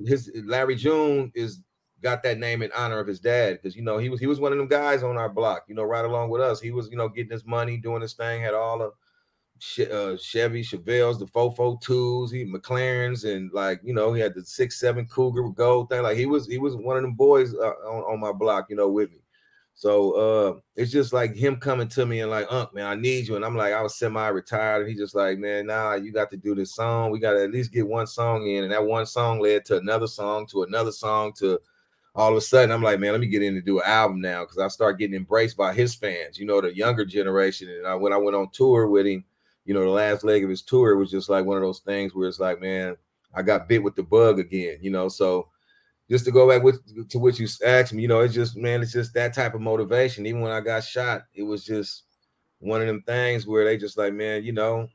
[0.05, 1.61] his Larry June is
[2.01, 4.39] got that name in honor of his dad because you know he was he was
[4.39, 6.59] one of them guys on our block, you know, right along with us.
[6.59, 8.91] He was, you know, getting his money, doing his thing, had all the
[9.79, 14.43] uh, Chevy, Chevelles, the Fofo twos, he McLarens, and like you know, he had the
[14.43, 16.01] six seven Cougar gold thing.
[16.01, 18.75] Like he was he was one of them boys uh, on, on my block, you
[18.75, 19.20] know, with me.
[19.81, 23.27] So uh, it's just like him coming to me and like, Unc, man, I need
[23.27, 23.35] you.
[23.35, 24.81] And I'm like, I was semi-retired.
[24.81, 27.09] And he just like, man, nah, you got to do this song.
[27.09, 28.63] We got to at least get one song in.
[28.63, 31.59] And that one song led to another song, to another song, to
[32.13, 34.21] all of a sudden I'm like, man, let me get in to do an album
[34.21, 37.67] now because I start getting embraced by his fans, you know, the younger generation.
[37.67, 39.23] And I, when I went on tour with him,
[39.65, 42.13] you know, the last leg of his tour was just like one of those things
[42.13, 42.97] where it's like, man,
[43.33, 45.09] I got bit with the bug again, you know.
[45.09, 45.47] So
[46.11, 48.81] just to go back with to what you asked me, you know, it's just man,
[48.81, 50.25] it's just that type of motivation.
[50.25, 52.03] Even when I got shot, it was just
[52.59, 54.89] one of them things where they just like, man, you know,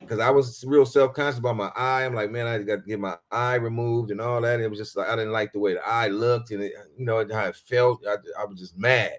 [0.00, 2.06] because I was real self-conscious about my eye.
[2.06, 4.60] I'm like, man, I got to get my eye removed and all that.
[4.60, 7.04] It was just like I didn't like the way the eye looked and it, you
[7.04, 8.02] know how it felt.
[8.08, 9.12] I, I was just mad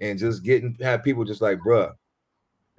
[0.00, 1.92] and just getting have people just like, bruh,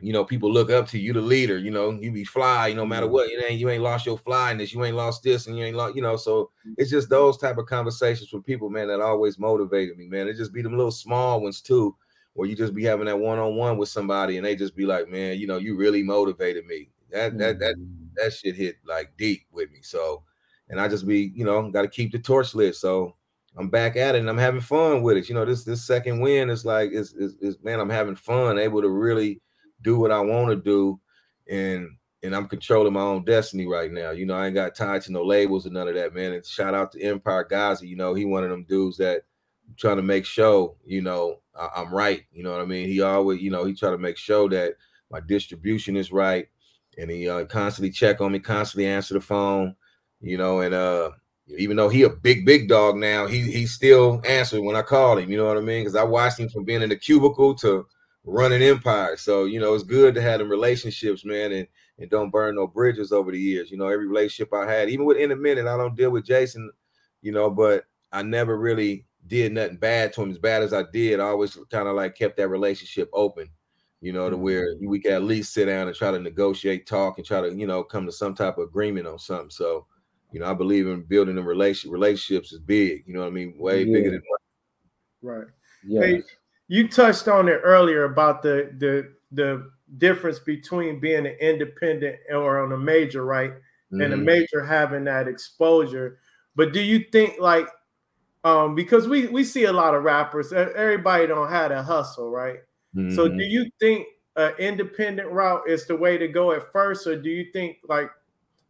[0.02, 1.58] you know, people look up to you, the leader.
[1.58, 3.14] You know, you be fly, you no matter mm-hmm.
[3.14, 3.30] what.
[3.30, 5.96] You ain't you ain't lost your flyness, you ain't lost this, and you ain't lost,
[5.96, 6.16] you know.
[6.16, 6.74] So mm-hmm.
[6.78, 10.28] it's just those type of conversations with people, man, that always motivated me, man.
[10.28, 11.96] It just be them little small ones too,
[12.34, 14.86] where you just be having that one on one with somebody, and they just be
[14.86, 16.90] like, man, you know, you really motivated me.
[17.12, 18.08] That that that mm-hmm.
[18.16, 19.80] that shit hit like deep with me.
[19.82, 20.24] So,
[20.70, 22.76] and I just be, you know, got to keep the torch lit.
[22.76, 23.16] So
[23.58, 25.28] I'm back at it, and I'm having fun with it.
[25.28, 28.58] You know, this this second win is like is is, is man, I'm having fun,
[28.58, 29.42] able to really
[29.82, 31.00] do what I want to do,
[31.50, 31.90] and
[32.22, 34.12] and I'm controlling my own destiny right now.
[34.12, 36.34] You know, I ain't got tied to no labels or none of that, man.
[36.34, 37.88] And shout out to Empire Ghazi.
[37.88, 39.24] You know, he one of them dudes that
[39.78, 42.24] trying to make sure, You know, I, am right.
[42.32, 42.88] You know what I mean?
[42.88, 44.74] He always, you know, he try to make sure that
[45.12, 46.48] my distribution is right,
[46.98, 49.76] and he uh, constantly check on me, constantly answer the phone.
[50.22, 51.12] You know, and uh,
[51.58, 55.18] even though he a big big dog now, he he still answered when I call
[55.18, 55.32] him.
[55.32, 55.84] You know what I mean?
[55.84, 57.86] Because I watched him from being in the cubicle to
[58.24, 59.18] running empire.
[59.18, 61.68] So you know, it's good to have them relationships, man, and
[62.00, 63.72] and don't burn no bridges over the years.
[63.72, 66.26] You know, every relationship I had, even with in a minute, I don't deal with
[66.26, 66.72] Jason,
[67.22, 70.84] you know, but I never really did nothing bad to him as bad as I
[70.92, 71.20] did.
[71.20, 73.50] I always kind of like kept that relationship open,
[74.02, 74.44] you know, to mm-hmm.
[74.44, 77.54] where we could at least sit down and try to negotiate, talk, and try to,
[77.54, 79.50] you know, come to some type of agreement on something.
[79.50, 79.86] So,
[80.32, 83.32] you know, I believe in building the relation relationships is big, you know what I
[83.32, 83.56] mean?
[83.58, 83.94] Way yeah.
[83.94, 84.22] bigger than
[85.22, 85.48] right.
[85.86, 86.02] Yeah.
[86.02, 86.24] Hey,
[86.70, 92.64] you touched on it earlier about the the the difference between being an independent or
[92.64, 93.52] on a major, right?
[93.52, 94.02] Mm-hmm.
[94.02, 94.26] And a mm-hmm.
[94.26, 96.20] major having that exposure.
[96.56, 97.68] But do you think like
[98.44, 102.60] um because we we see a lot of rappers, everybody don't have a hustle, right?
[102.96, 103.16] Mm-hmm.
[103.16, 103.40] So do mm-hmm.
[103.40, 107.52] you think an independent route is the way to go at first, or do you
[107.52, 108.12] think like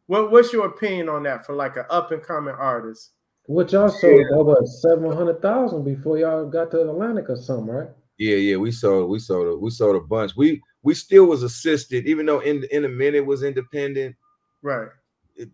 [0.07, 3.11] what what's your opinion on that for like an up and coming artist?
[3.49, 4.39] What y'all sold yeah.
[4.39, 7.89] about seven hundred thousand before y'all got to Atlantic or something, right?
[8.19, 10.35] Yeah, yeah, we sold, we sold, a, we sold a bunch.
[10.37, 14.15] We we still was assisted, even though in in a minute was independent.
[14.61, 14.89] Right.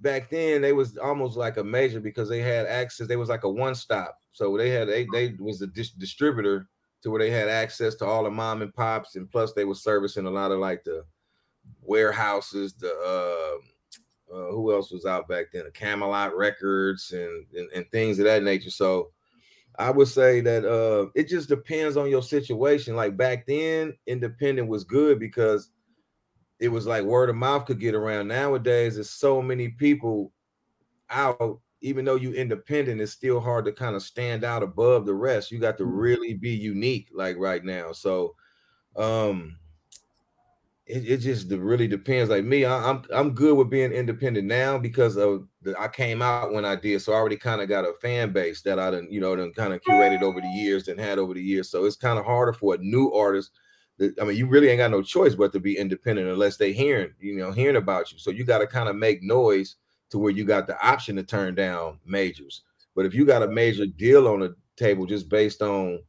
[0.02, 3.08] Back then, they was almost like a major because they had access.
[3.08, 6.68] They was like a one stop, so they had they they was a dis- distributor
[7.02, 9.74] to where they had access to all the mom and pops, and plus they were
[9.74, 11.06] servicing a lot of like the
[11.82, 13.66] warehouses, the uh,
[14.32, 15.66] uh, who else was out back then?
[15.74, 18.70] Camelot Records and, and, and things of that nature.
[18.70, 19.12] So
[19.78, 22.96] I would say that uh, it just depends on your situation.
[22.96, 25.72] Like back then, independent was good because
[26.60, 28.28] it was like word of mouth could get around.
[28.28, 30.32] Nowadays, there's so many people
[31.10, 35.14] out even though you independent, it's still hard to kind of stand out above the
[35.14, 35.52] rest.
[35.52, 36.00] You got to Mm-hmm.
[36.00, 37.92] really be unique, like right now.
[37.92, 38.36] So,
[38.96, 39.58] um,
[40.88, 42.30] it, it just really depends.
[42.30, 46.22] Like me, I, I'm I'm good with being independent now because of the, I came
[46.22, 48.92] out when I did, so I already kind of got a fan base that I
[48.92, 51.70] done, you know, done kind of curated over the years and had over the years.
[51.70, 53.52] So it's kind of harder for a new artist.
[53.98, 56.72] That, I mean, you really ain't got no choice but to be independent unless they
[56.72, 58.20] hearing, you know, hearing about you.
[58.20, 59.78] So you got to kind of make noise
[60.12, 62.64] to where you got the option to turn down majors.
[62.96, 66.04] But if you got a major deal on the table just based on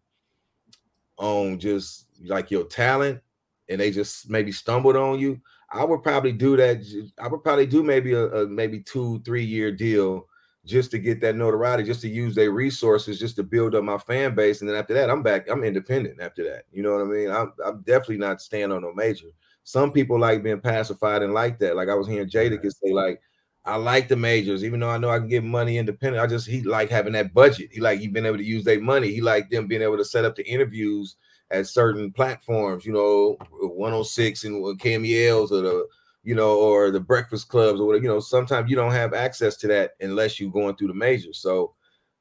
[1.18, 3.20] on just like your talent
[3.68, 7.12] and they just maybe stumbled on you, I would probably do that.
[7.20, 10.26] I would probably do maybe a, a maybe two, three year deal
[10.64, 13.98] just to get that notoriety, just to use their resources, just to build up my
[13.98, 14.60] fan base.
[14.60, 15.48] And then after that, I'm back.
[15.48, 16.64] I'm independent after that.
[16.72, 17.30] You know what I mean?
[17.30, 19.28] I'm, I'm definitely not staying on no major.
[19.62, 21.76] Some people like being pacified and like that.
[21.76, 23.20] Like I was hearing Jadakiss say, like,
[23.64, 26.22] I like the majors, even though I know I can get money independent.
[26.22, 27.70] I just he like having that budget.
[27.72, 29.10] He like he been able to use their money.
[29.10, 31.16] He like them being able to set up the interviews
[31.50, 35.86] at certain platforms, you know, 106 and KMELs or the,
[36.24, 38.02] you know, or the breakfast clubs or whatever.
[38.04, 41.38] You know, sometimes you don't have access to that unless you're going through the majors.
[41.38, 41.74] So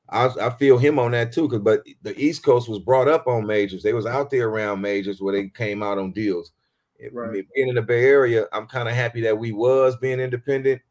[0.09, 1.49] I, I feel him on that too.
[1.49, 3.83] Cause but the East Coast was brought up on majors.
[3.83, 6.51] They was out there around majors where they came out on deals.
[7.11, 7.45] Right.
[7.55, 10.81] Being in the Bay Area, I'm kind of happy that we was being independent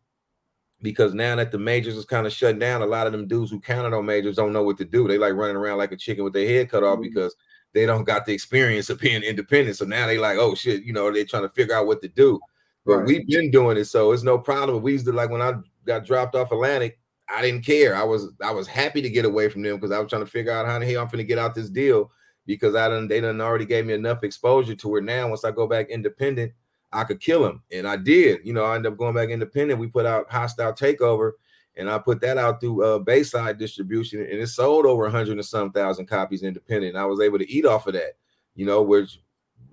[0.83, 3.51] because now that the majors is kind of shutting down, a lot of them dudes
[3.51, 5.09] who counted on majors don't know what to do.
[5.09, 7.03] They like running around like a chicken with their head cut off Mhm.
[7.03, 7.35] because
[7.75, 9.77] they don't got the experience of being independent.
[9.77, 12.09] So now they like, oh shit, you know, they're trying to figure out what to
[12.09, 12.41] do.
[12.87, 13.07] But Right.
[13.07, 14.83] we've been doing it, so it's no problem.
[14.83, 15.55] We used to like when I
[15.87, 17.97] got dropped off Atlantic, I didn't care.
[17.97, 20.31] I was I was happy to get away from them because I was trying to
[20.31, 22.11] figure out how the hell I'm gonna get out this deal
[22.47, 25.51] because I done they done already gave me enough exposure to where now once I
[25.51, 26.53] go back independent,
[26.93, 27.63] I could kill them.
[27.73, 28.41] And I did.
[28.45, 29.81] You know, I ended up going back independent.
[29.81, 31.33] We put out hostile takeover,
[31.77, 35.33] and I put that out through uh Bayside distribution, and it sold over a hundred
[35.39, 36.97] and some thousand copies independent.
[36.97, 38.17] I was able to eat off of that,
[38.55, 39.21] you know, which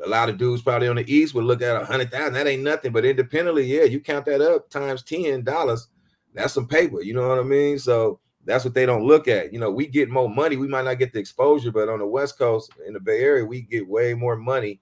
[0.03, 2.33] a lot of dudes probably on the east would look at a hundred thousand.
[2.33, 5.87] That ain't nothing, but independently, yeah, you count that up times ten dollars.
[6.33, 7.01] That's some paper.
[7.01, 7.77] You know what I mean?
[7.77, 9.53] So that's what they don't look at.
[9.53, 10.55] You know, we get more money.
[10.57, 13.45] We might not get the exposure, but on the West Coast in the Bay Area,
[13.45, 14.79] we get way more money,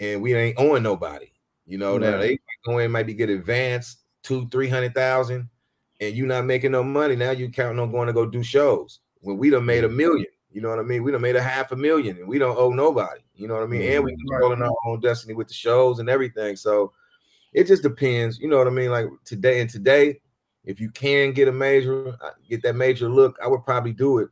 [0.00, 1.30] and we ain't owing nobody.
[1.66, 2.20] You know, now Right.
[2.20, 5.48] they might go in, maybe get advanced two, three hundred thousand,
[6.00, 7.14] and you're not making no money.
[7.14, 10.26] Now you counting on going to go do shows when we done made a million.
[10.50, 11.04] You know what I mean?
[11.04, 13.20] We done made a half a million, and we don't owe nobody.
[13.34, 13.82] You know what I mean?
[13.82, 16.56] And we controlling our own destiny with the shows and everything.
[16.56, 16.92] So
[17.52, 18.38] it just depends.
[18.38, 18.90] You know what I mean?
[18.90, 20.20] Like today and today,
[20.64, 24.18] if you can get a major, uh, get that major look, I would probably do
[24.18, 24.28] it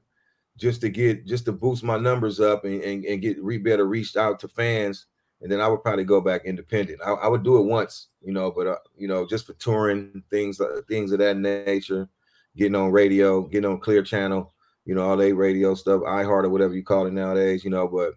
[0.57, 3.87] just to get just to boost my numbers up and, and, and get re better
[3.87, 5.07] reached out to fans.
[5.41, 7.01] And then I would probably go back independent.
[7.05, 10.23] I, I would do it once, you know, but uh, you know, just for touring
[10.31, 12.09] things, uh, things of that nature,
[12.57, 14.53] getting on radio, getting on Clear Channel,
[14.85, 17.87] you know, all they radio stuff, iHeart or whatever you call it nowadays, you know.
[17.87, 18.15] But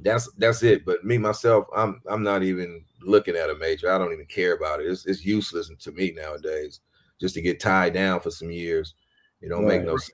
[0.00, 0.84] that's that's it.
[0.84, 3.90] But me myself, I'm I'm not even looking at a major.
[3.90, 4.86] I don't even care about it.
[4.86, 6.80] It's it's useless to me nowadays.
[7.20, 8.94] Just to get tied down for some years,
[9.40, 10.12] it don't make no sense.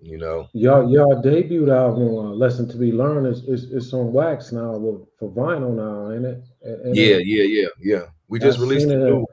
[0.00, 0.48] You know.
[0.52, 4.76] Y'all, y'all debut album, uh, "Lesson to Be Learned," is is, is on wax now
[4.76, 6.42] with, for vinyl now, ain't it?
[6.62, 8.06] And- and Yeah, it- yeah, yeah, yeah.
[8.28, 9.26] We just I released seen it, new.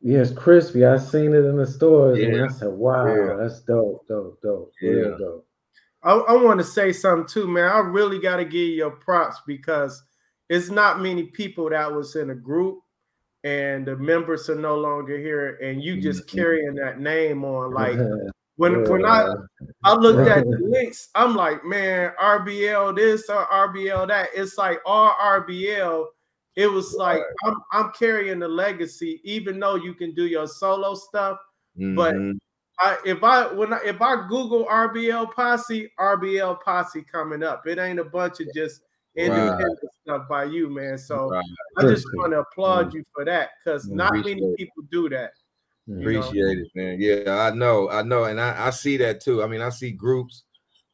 [0.00, 0.84] Yeah, it's crispy.
[0.86, 3.36] I seen it in the stores, and I said, "Wow, yeah.
[3.36, 4.90] that's dope, dope, dope, Yeah.
[4.90, 5.46] real dope."
[6.02, 7.70] I, I want to say something too, man.
[7.70, 10.02] I really got to give you your props because
[10.48, 12.80] it's not many people that was in a group
[13.44, 16.28] and the members are no longer here, and you just Mhm.
[16.36, 17.72] carrying that name on.
[17.72, 17.98] Like
[18.56, 19.34] when when I Yeah.
[19.84, 24.28] I looked at the links, I'm like, man, RBL this or RBL that.
[24.34, 26.06] It's like all RBL.
[26.56, 30.94] It was like I'm I'm carrying the legacy, even though you can do your solo
[30.94, 31.38] stuff.
[31.96, 32.38] But Mhm.
[32.78, 37.66] I if I when I if I Google RBL Posse, RBL Posse coming up.
[37.66, 38.82] It ain't a bunch of just
[39.16, 40.98] independent stuff by you, man.
[40.98, 41.44] So Right.
[41.78, 45.32] I just want to applaud you for that because Mm, not many people do that.
[45.86, 46.00] You know?
[46.00, 46.96] Appreciate it, man.
[47.00, 49.42] Yeah, I know, I know, and I, I see that too.
[49.42, 50.44] I mean, I see groups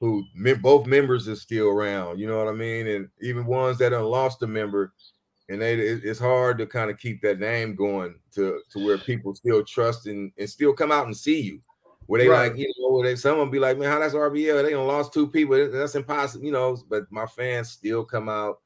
[0.01, 0.25] who
[0.61, 2.19] both members are still around.
[2.19, 4.93] You know what I mean, and even ones that have lost a member,
[5.49, 9.35] and they it's hard to kind of keep that name going to to where people
[9.35, 11.61] still trust and, and still come out and see you.
[12.07, 12.51] Where they Right.
[12.51, 14.63] like, you know, they someone be like, man, how that's RBL?
[14.63, 15.71] They done lost two people.
[15.71, 16.79] That's impossible, you know.
[16.89, 18.61] But my fans still come out.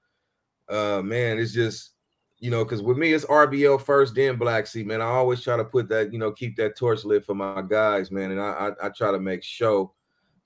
[0.68, 1.94] Uh, man, it's just
[2.42, 5.00] you know, because with me it's RBL first, then Black C, man.
[5.00, 8.10] I always try to put that, you know, keep that torch lit for my guys,
[8.10, 9.92] man, and I I, I try to make show,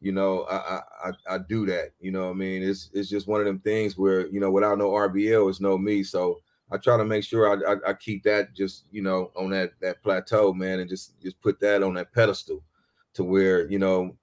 [0.03, 1.93] you know, I, I I do that.
[1.99, 4.77] You know, I mean, it's it's just one of them things where you know, without
[4.77, 6.03] no RBL, it's no me.
[6.03, 6.39] So
[6.71, 9.71] I try to make sure I, I, I keep that just you know on that
[9.81, 12.63] that plateau, man, and just just put that on that pedestal
[13.15, 14.15] to where you know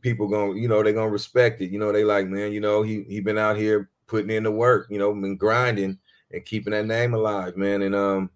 [0.00, 1.70] people gonna you know they're gonna respect it.
[1.70, 4.50] You know they like man, you know he he been out here putting in the
[4.50, 5.98] work, you know, been grinding
[6.32, 7.82] and keeping that name alive, man.
[7.82, 8.30] And um,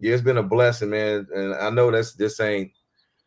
[0.00, 1.26] yeah, it's been a blessing, man.
[1.34, 2.72] And I know that's this ain't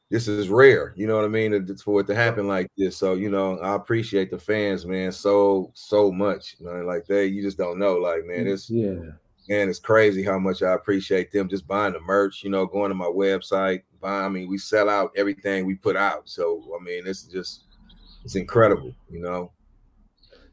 [0.09, 2.95] this is rare, you know what I mean, for it to happen like this.
[2.95, 6.85] So you know, I appreciate the fans, man, so so much, man.
[6.85, 9.11] Like they, you just don't know, like man, it's yeah
[9.47, 12.89] man, it's crazy how much I appreciate them just buying the merch, you know, going
[12.89, 14.25] to my website, buying.
[14.25, 16.29] I mean, we sell out everything we put out.
[16.29, 17.63] So I mean, it's just
[18.23, 19.51] it's incredible, you know.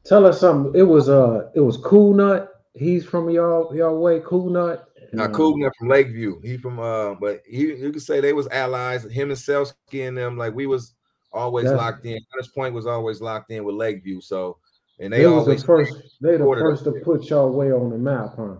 [0.05, 0.79] Tell us something.
[0.79, 2.49] It was uh it was Cougnut.
[2.75, 4.85] He's from y'all y'all way, Cougnut.
[5.13, 6.41] Now Cougnut from Lakeview.
[6.41, 10.19] He from uh, but he you could say they was allies, him and Cellski and
[10.19, 10.95] them, like we was
[11.33, 12.19] always locked in.
[12.37, 14.21] This Point was always locked in with Lakeview.
[14.21, 14.59] So
[14.99, 17.99] and they, they always the first they the first to put y'all way on the
[17.99, 18.57] map, huh?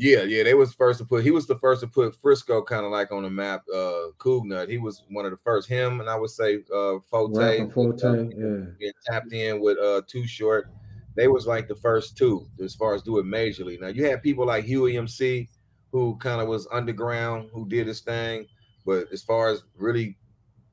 [0.00, 1.24] Yeah, yeah, they was first to put.
[1.24, 3.64] He was the first to put Frisco kind of like on the map.
[3.74, 5.68] Uh, Nut, he was one of the first.
[5.68, 10.70] Him and I would say uh, 4-Tay, 4-Tay, yeah, tapped in with uh Too Short.
[11.18, 13.80] They was like the first two as far as do it majorly.
[13.80, 15.48] Now you had people like Huey MC,
[15.90, 18.46] who kind of was underground, who did his thing,
[18.86, 20.16] but as far as really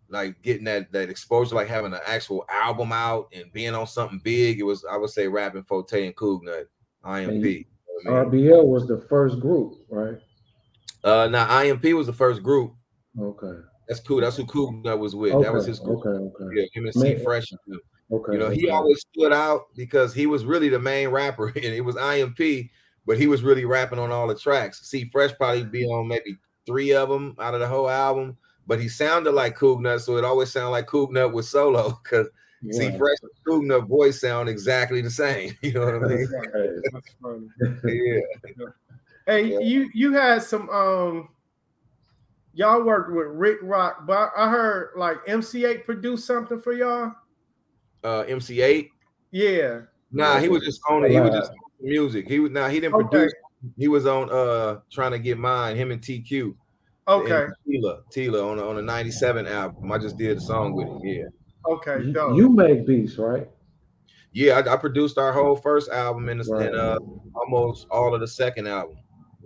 [0.07, 4.21] like getting that that exposure, like having an actual album out and being on something
[4.23, 6.67] big, it was I would say Rappin' 4-Tay and Nut,
[7.03, 7.65] IMP.
[8.05, 10.19] RBL was the first group, right?
[11.03, 12.75] Uh, now IMP was the first group.
[13.19, 13.61] Okay.
[13.87, 14.21] That's cool.
[14.21, 15.33] That's who Cool Nut was with.
[15.33, 15.43] Okay.
[15.43, 16.05] That was his group.
[16.05, 16.55] Okay, okay.
[16.55, 17.51] Yeah, him and C Fresh.
[18.11, 18.33] Okay.
[18.33, 18.61] You know, okay.
[18.61, 22.69] he always stood out because he was really the main rapper, and it was IMP,
[23.05, 24.87] but he was really rapping on all the tracks.
[24.87, 28.37] C Fresh probably be on maybe three of them out of the whole album,
[28.67, 32.27] but he sounded like Cougnut, so it always sounded like Cougnut was solo because
[32.61, 32.91] yeah.
[32.91, 35.55] See, Fresh and Nut voice sound exactly the same.
[35.61, 36.27] You know what I mean?
[36.91, 37.47] That's funny.
[37.83, 38.65] yeah.
[39.27, 39.59] Hey, yeah.
[39.59, 41.29] you you had some um
[42.53, 47.13] y'all worked with Rick Rock, but I heard like MC8 produced something for y'all.
[48.05, 48.89] Uh MC8?
[49.31, 49.81] Yeah.
[50.11, 51.11] Nah, he was just on it.
[51.11, 52.27] He was just music.
[52.27, 53.07] He was now nah, he didn't okay.
[53.09, 53.33] produce.
[53.77, 56.55] He was on uh trying to get mine, him and TQ.
[57.07, 57.47] Okay.
[57.67, 59.91] Tila, Tila on a, on a 97 album.
[59.91, 60.99] I just did a song with him.
[61.03, 61.25] Yeah.
[61.67, 63.47] Okay, you, you make beats, right?
[64.31, 66.67] Yeah, I, I, produced our whole first album and, right.
[66.67, 66.99] and uh,
[67.35, 68.97] almost all of the second album.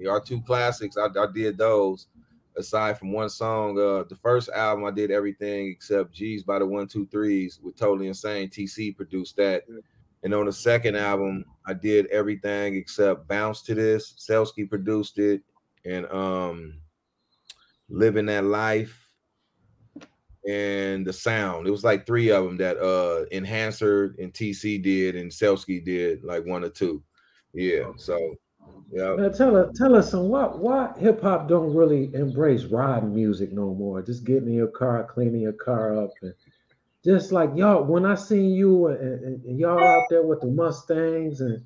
[0.09, 2.07] Our two classics, I, I did those.
[2.59, 6.65] Aside from one song, uh, the first album I did everything except G's by the
[6.65, 8.49] One Two Threes with Totally Insane.
[8.49, 9.63] TC produced that,
[10.23, 14.13] and on the second album I did everything except Bounce to This.
[14.19, 15.41] Cellski produced it,
[15.85, 16.79] and um,
[17.89, 19.09] Living That Life
[20.47, 21.67] and the sound.
[21.67, 26.23] It was like three of them that uh Enhancer and TC did and Cellski did
[26.23, 27.03] like one or two.
[27.53, 27.91] Yeah.
[27.97, 28.35] So
[28.91, 29.15] yeah.
[29.17, 33.51] Now tell us tell us some why why hip hop don't really embrace riding music
[33.51, 34.01] no more.
[34.01, 36.33] Just getting in your car, cleaning your car up and
[37.03, 40.47] just like y'all when I seen you and, and, and y'all out there with the
[40.47, 41.63] Mustangs and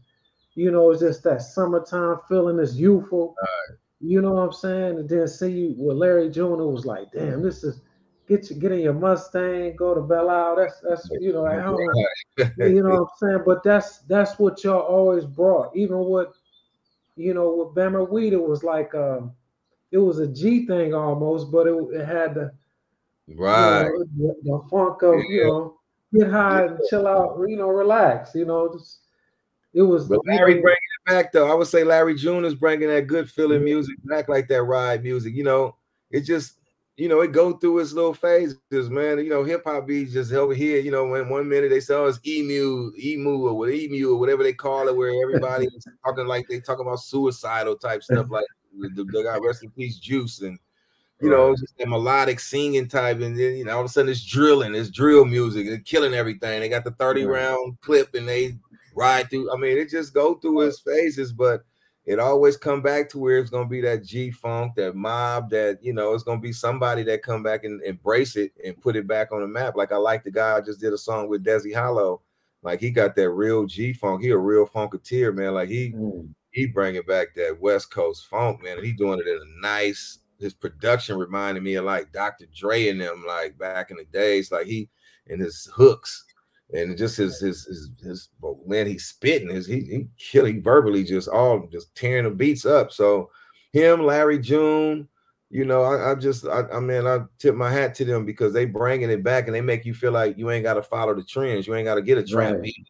[0.56, 3.36] you know it's just that summertime feeling is youthful.
[3.42, 3.78] Right.
[4.02, 5.00] You know what I'm saying?
[5.00, 7.80] And then see you with Larry June, it was like, damn, this is
[8.28, 10.56] get you get in your Mustang, go to Belle Isle.
[10.58, 11.48] That's that's you know,
[12.58, 13.44] you know what I'm saying.
[13.46, 15.76] But that's that's what y'all always brought.
[15.76, 16.28] Even with
[17.16, 19.34] you know with Bammer Weed, it was like um,
[19.92, 22.52] it was a G thing almost, but it, it had the
[23.36, 25.30] right you know, the, the, funk of yeah.
[25.30, 25.78] you know
[26.14, 28.36] get high and chill out, you know, relax.
[28.36, 29.00] You know, just
[29.74, 30.08] it was.
[30.08, 31.52] But Larry bringing it back though.
[31.52, 35.04] I would say Larry June is bringing that good feeling music back, like that ride
[35.04, 35.34] music.
[35.34, 35.76] You know,
[36.12, 36.60] it just
[36.96, 39.18] you know, it go through its little phases, man.
[39.18, 40.80] You know, hip hop beats just over here.
[40.80, 44.54] You know, when one minute they sell us emu, emu, or emu, or whatever they
[44.54, 48.46] call it, where everybody is talking like they talk about suicidal type stuff, like
[48.80, 50.60] the, the guy rest in peace, Juice, and
[51.20, 51.38] you right.
[51.38, 54.24] know, just a melodic singing type, and then you know, all of a sudden it's
[54.24, 56.60] drilling, it's drill music, it's killing everything.
[56.60, 57.42] They got the thirty right.
[57.42, 58.58] round clip, and they
[58.96, 59.52] ride through.
[59.52, 61.64] I mean, it just go through its phases, but
[62.06, 65.80] it always come back to where it's gonna be that G funk, that mob, that
[65.82, 69.08] you know, it's gonna be somebody that come back and embrace it and put it
[69.08, 69.76] back on the map.
[69.78, 72.22] Like I like the guy I just did a song with Desi Hollow.
[72.62, 74.22] Like he got that real G funk.
[74.22, 75.54] He a real funketeer, man.
[75.54, 76.28] Like he mm.
[76.52, 78.78] he bringing back that West Coast funk, man.
[78.78, 80.20] And he doing it in a nice.
[80.40, 82.48] His production reminded me of like Dr.
[82.54, 84.52] Dre and them, like back in the days.
[84.52, 84.90] Like he
[85.28, 86.26] and his hooks
[86.74, 88.30] and just his his his, his
[88.66, 92.92] man, he's spitting, his he he killing verbally, just all just tearing the beats up.
[92.92, 93.30] So
[93.72, 95.08] him, Larry June,
[95.50, 98.54] you know, I, I just I, I mean I tip my hat to them because
[98.54, 101.14] they bringing it back and they make you feel like you ain't got to follow
[101.14, 102.62] the trends, you ain't got to get a trap right.
[102.64, 102.90] beat,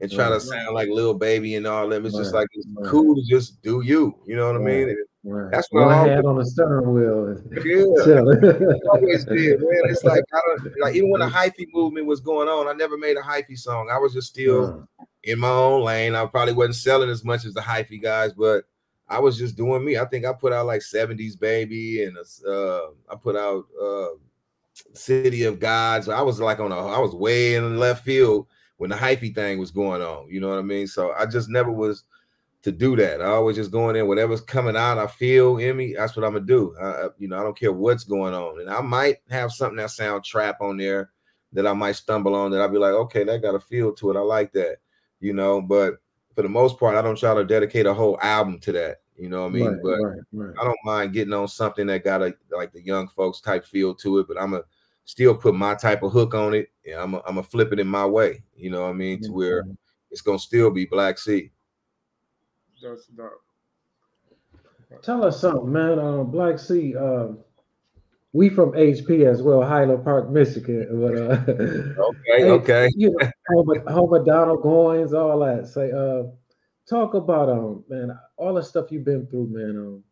[0.00, 0.34] and try right.
[0.34, 2.04] to sound like Lil Baby and all them.
[2.04, 2.22] It's right.
[2.22, 4.18] just like it's cool to just do you.
[4.26, 4.94] You know what I mean?
[5.24, 7.40] That's what I had on the steering wheel.
[8.06, 8.20] Yeah,
[8.90, 9.68] always did, man.
[9.84, 12.98] It's like I don't like even when the hyphy movement was going on, I never
[12.98, 13.88] made a hyphy song.
[13.92, 14.88] I was just still
[15.22, 16.16] in my own lane.
[16.16, 18.64] I probably wasn't selling as much as the hyphy guys, but
[19.08, 19.96] I was just doing me.
[19.96, 22.16] I think I put out like 70s baby and
[22.48, 24.08] uh, I put out uh,
[24.94, 26.08] City of Gods.
[26.08, 28.48] I was like on a I was way in left field
[28.78, 30.28] when the hyphy thing was going on.
[30.28, 30.88] You know what I mean?
[30.88, 32.04] So I just never was
[32.62, 33.20] to do that.
[33.20, 35.94] I always just going in, whatever's coming out, I feel in me.
[35.94, 36.74] That's what I'm gonna do.
[36.80, 39.90] I, you know, I don't care what's going on, and I might have something that
[39.90, 41.10] sound trap on there
[41.52, 44.10] that I might stumble on that I'll be like, okay, that got a feel to
[44.10, 44.16] it.
[44.16, 44.78] I like that,
[45.20, 45.60] you know.
[45.60, 45.96] But
[46.34, 48.98] for the most part, I don't try to dedicate a whole album to that.
[49.16, 49.66] You know what I mean?
[49.66, 50.54] Right, but right, right.
[50.60, 53.94] I don't mind getting on something that got a like the young folks type feel
[53.96, 54.28] to it.
[54.28, 54.62] But I'm a
[55.04, 56.70] still put my type of hook on it.
[56.84, 58.42] Yeah, I'm a, I'm a flip it in my way.
[58.56, 59.18] You know what I mean?
[59.18, 59.26] Mm-hmm.
[59.26, 59.66] To where
[60.10, 61.50] it's gonna still be Black C.
[62.82, 63.42] That's dope.
[65.02, 65.98] Tell us something, man.
[65.98, 66.94] Uh, Black C.
[66.96, 67.28] Uh,
[68.32, 70.88] we from HP as well, Highland Park, Michigan.
[70.90, 72.88] But uh, okay, okay.
[72.96, 75.68] You know, home, of, home of Donald Goines, all that.
[75.68, 76.30] Say, uh,
[76.88, 79.76] talk about um, man, all the stuff you've been through, man.
[79.76, 80.04] Um,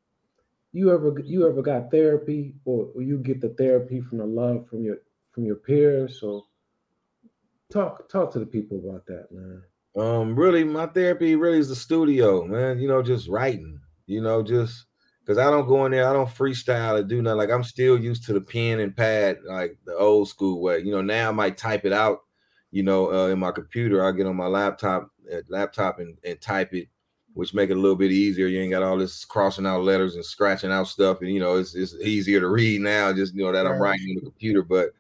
[0.72, 4.68] you ever you ever got therapy, or, or you get the therapy from the love
[4.68, 4.98] from your
[5.32, 6.20] from your peers?
[6.20, 6.46] So
[7.72, 9.62] talk talk to the people about that, man.
[9.96, 12.78] Um, really, my therapy really is the studio, man.
[12.78, 13.80] You know, just writing.
[14.06, 14.86] You know, just
[15.20, 17.38] because I don't go in there, I don't freestyle or do nothing.
[17.38, 20.78] Like I'm still used to the pen and pad, like the old school way.
[20.80, 22.20] You know, now I might type it out.
[22.72, 26.40] You know, uh, in my computer, I get on my laptop, uh, laptop and, and
[26.40, 26.88] type it,
[27.34, 28.46] which make it a little bit easier.
[28.46, 31.56] You ain't got all this crossing out letters and scratching out stuff, and you know,
[31.56, 33.12] it's it's easier to read now.
[33.12, 34.90] Just you know that I'm writing in the computer, but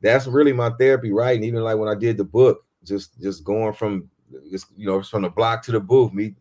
[0.00, 1.44] that's really my therapy writing.
[1.44, 4.08] Even like when I did the book, just just going from
[4.50, 6.12] it's you know, it's from the block to the booth.
[6.12, 6.34] Me,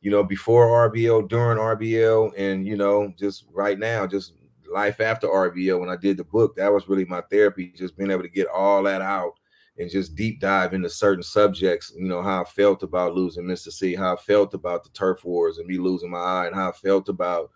[0.00, 4.34] you know, before RBL, during RBL, and you know, just right now, just
[4.72, 5.80] life after RBL.
[5.80, 7.72] When I did the book, that was really my therapy.
[7.76, 9.32] Just being able to get all that out
[9.78, 11.92] and just deep dive into certain subjects.
[11.96, 15.58] You know, how I felt about losing Mississippi, how I felt about the turf wars
[15.58, 17.50] and me losing my eye, and how I felt about,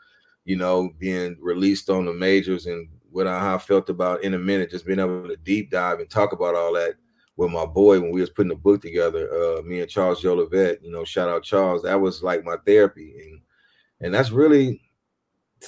[0.44, 4.70] you know, being released on the majors and what I, how I felt about In-A-Minute,
[4.70, 6.94] just being able to deep dive and talk about all that
[7.36, 9.28] with my boy when we was putting the book together.
[9.32, 11.82] Uh, me and Charles Jolivet, you know, shout out Charles.
[11.82, 13.40] That was like my therapy, and
[14.00, 14.82] and that's really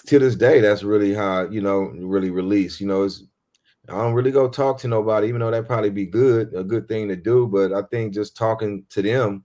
[0.07, 0.61] to this day.
[0.61, 2.81] That's really how you know really release.
[2.81, 3.25] You know, it's
[3.89, 6.89] I don't really go talk to nobody, even though that probably be good, a good
[6.89, 7.47] thing to do.
[7.47, 9.45] But I think just talking to them,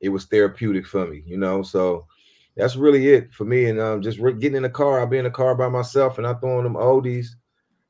[0.00, 1.22] it was therapeutic for me.
[1.26, 2.06] You know, so
[2.56, 3.66] that's really it for me.
[3.66, 6.26] And um, just getting in the car, I'll be in the car by myself, and
[6.26, 7.28] I throwing them oldies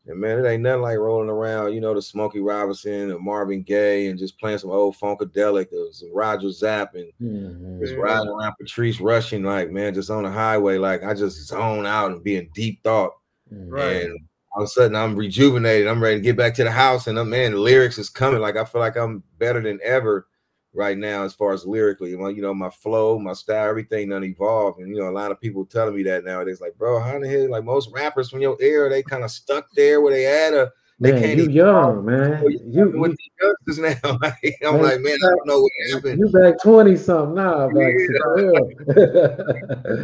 [0.06, 3.62] and man, it ain't nothing like rolling around, you know, the Smokey Robinson or Marvin
[3.62, 7.80] Gaye and just playing some old funkadelic or some Roger Zapp and mm-hmm.
[7.80, 10.76] just riding around Patrice Rushen, like man, just on the highway.
[10.76, 13.12] Like I just zone out and be in deep thought.
[13.50, 14.04] Right.
[14.04, 14.18] And
[14.52, 15.86] all of a sudden I'm rejuvenated.
[15.86, 17.06] I'm ready to get back to the house.
[17.06, 18.40] And I'm uh, man, the lyrics is coming.
[18.40, 20.26] Like I feel like I'm better than ever
[20.74, 22.14] right now as far as lyrically.
[22.14, 24.80] Well, you know, my flow, my style, everything done evolved.
[24.80, 27.28] And you know, a lot of people telling me that nowadays, like, bro, how the
[27.28, 30.54] hell like most rappers from your era, they kind of stuck there where they at
[30.54, 32.44] a they man, can't you young, man.
[32.48, 34.10] You, you with you, the now.
[34.10, 36.18] I'm man, like, man, I don't know what happened.
[36.20, 38.44] You back 20 something now, back yeah.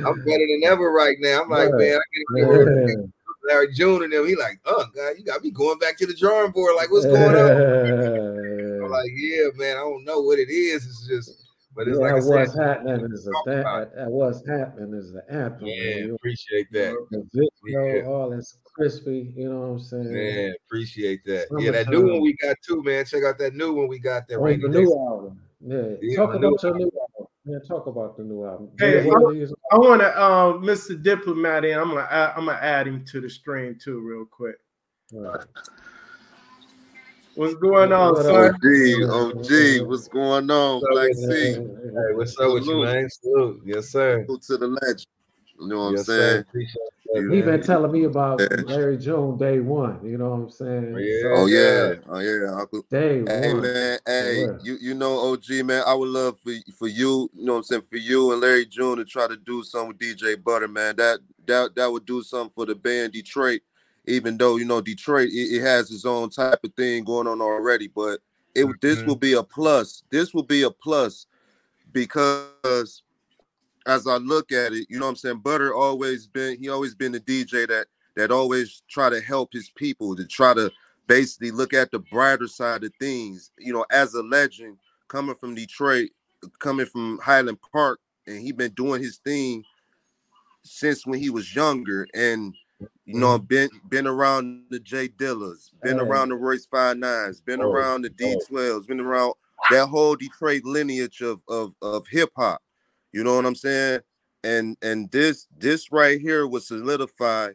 [0.08, 1.42] I'm better than ever right now.
[1.42, 3.10] I'm like, man, I get
[3.48, 4.26] Larry June and them.
[4.26, 6.74] He like, oh God, you got me going back to the drawing board.
[6.76, 8.54] Like, what's going on?
[8.88, 10.86] I'm like, yeah, man, I don't know what it is.
[10.86, 14.94] It's just, but it's yeah, like I what's said, happening is a that, what's happening
[14.94, 15.66] is the anthem.
[15.66, 16.14] Yeah, man.
[16.14, 16.94] appreciate that.
[17.10, 18.06] The video, yeah.
[18.06, 19.32] all that's crispy.
[19.36, 20.12] You know what I'm saying?
[20.12, 21.48] Man, appreciate that.
[21.48, 21.66] Summertime.
[21.66, 23.04] Yeah, that new one we got too, man.
[23.04, 24.40] Check out that new one we got there.
[24.40, 25.40] Oh, the new album.
[25.60, 27.28] Yeah, yeah talk about your new album.
[27.44, 28.70] Yeah, talk about the new album.
[28.78, 31.00] Hey, I, I want to, um, Mr.
[31.02, 31.78] Diplomat, in.
[31.78, 34.56] I'm gonna, add, I'm gonna add him to the stream too, real quick.
[35.12, 35.44] Right.
[37.38, 38.48] What's going on, what sir?
[38.48, 41.52] OG, OG, what's going on, Black C?
[41.52, 41.60] Hey,
[42.14, 43.08] what's up with you, man?
[43.08, 43.62] Salute.
[43.64, 44.24] Yes, sir.
[44.26, 45.06] Salute to the legend.
[45.60, 46.44] You know what yes, I'm saying?
[46.52, 50.00] That, he been telling me about Larry June day one.
[50.04, 50.94] You know what I'm saying?
[50.96, 52.60] Oh, oh yeah, oh yeah, oh yeah.
[52.60, 52.82] Uncle.
[52.90, 53.62] Day hey, one.
[53.62, 57.52] man, hey, you you know OG man, I would love for for you, you know
[57.52, 60.42] what I'm saying, for you and Larry June to try to do something with DJ
[60.42, 60.96] Butter, man.
[60.96, 63.60] That that that would do something for the band Detroit.
[64.08, 67.40] Even though you know Detroit, it, it has its own type of thing going on
[67.40, 68.20] already, but
[68.54, 68.72] it mm-hmm.
[68.80, 70.02] this will be a plus.
[70.10, 71.26] This will be a plus
[71.92, 73.02] because
[73.86, 75.38] as I look at it, you know what I'm saying?
[75.38, 77.86] Butter always been he always been the DJ that
[78.16, 80.70] that always try to help his people to try to
[81.06, 83.50] basically look at the brighter side of things.
[83.58, 84.78] You know, as a legend
[85.08, 86.10] coming from Detroit,
[86.58, 89.64] coming from Highland Park, and he been doing his thing
[90.62, 92.06] since when he was younger.
[92.14, 96.98] And you know, I've been been around the J Dillers, been around the Royce Five
[96.98, 99.34] Nines, been Oh, around the D12s, been around
[99.70, 102.62] that whole Detroit lineage of of of hip hop.
[103.12, 104.00] You know what I'm saying?
[104.44, 107.52] And and this this right here was solidify.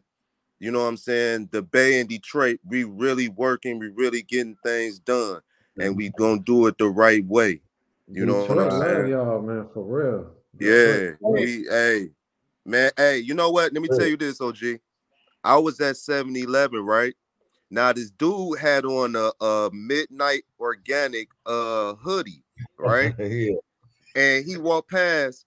[0.59, 1.49] You know what I'm saying?
[1.51, 5.41] The Bay and Detroit, we really working, we really getting things done,
[5.77, 6.21] and we mm-hmm.
[6.21, 7.61] gonna do it the right way.
[8.07, 9.07] You know what I'm saying?
[9.09, 10.31] y'all, man, for real.
[10.59, 12.09] Yeah, we hey
[12.65, 13.73] man, hey, you know what?
[13.73, 14.79] Let me tell you this, OG.
[15.43, 17.13] I was at 7-Eleven, right?
[17.69, 22.43] Now this dude had on a, a midnight organic uh hoodie,
[22.77, 23.15] right?
[23.19, 23.55] yeah.
[24.15, 25.45] and he walked past.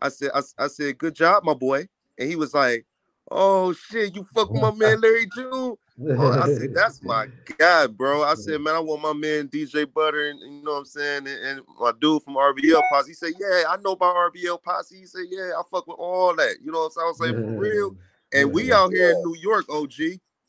[0.00, 1.88] I said, I, I said, good job, my boy.
[2.18, 2.84] And he was like,
[3.30, 5.76] Oh shit, you fuck with my man Larry June.
[6.10, 7.26] Oh, I said, that's my
[7.58, 8.22] guy, bro.
[8.22, 11.26] I said, man, I want my man DJ Butter and you know what I'm saying,
[11.26, 13.08] and, and my dude from RBL Posse.
[13.08, 14.98] He said, Yeah, I know about RBL Posse.
[14.98, 16.56] He said, Yeah, I fuck with all that.
[16.62, 17.04] You know what I'm saying?
[17.04, 17.96] I was like, for real.
[18.32, 18.72] And we mm-hmm.
[18.72, 19.92] out here in New York, OG.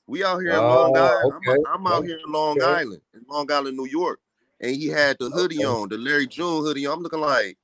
[0.08, 1.34] We out here in Long Oh, Island.
[1.34, 1.52] okay.
[1.68, 2.66] I'm, I'm out oh, here in Long Okay.
[2.72, 4.20] Island, in Long Island, New York.
[4.62, 6.88] And he had the hoodie on, the Larry June hoodie.
[6.88, 6.94] on.
[6.98, 7.58] I'm looking like,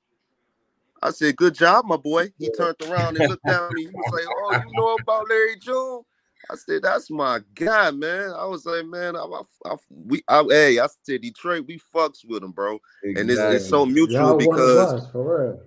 [1.02, 3.84] I said, "Good job, my boy." He turned around and looked at me.
[3.84, 6.02] He was like, "Oh, you know about Larry June?"
[6.50, 10.44] I said, "That's my guy, man." I was like, "Man, I, I, I we, I,
[10.50, 14.38] hey, I said Detroit, we fucks with him, bro." And it's, it's so mutual Y'all
[14.38, 15.08] because us,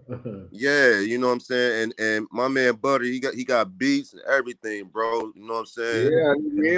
[0.50, 1.82] yeah, you know what I'm saying.
[1.82, 5.32] And and my man Butter, he got he got beats and everything, bro.
[5.34, 6.12] You know what I'm saying?
[6.12, 6.34] Yeah,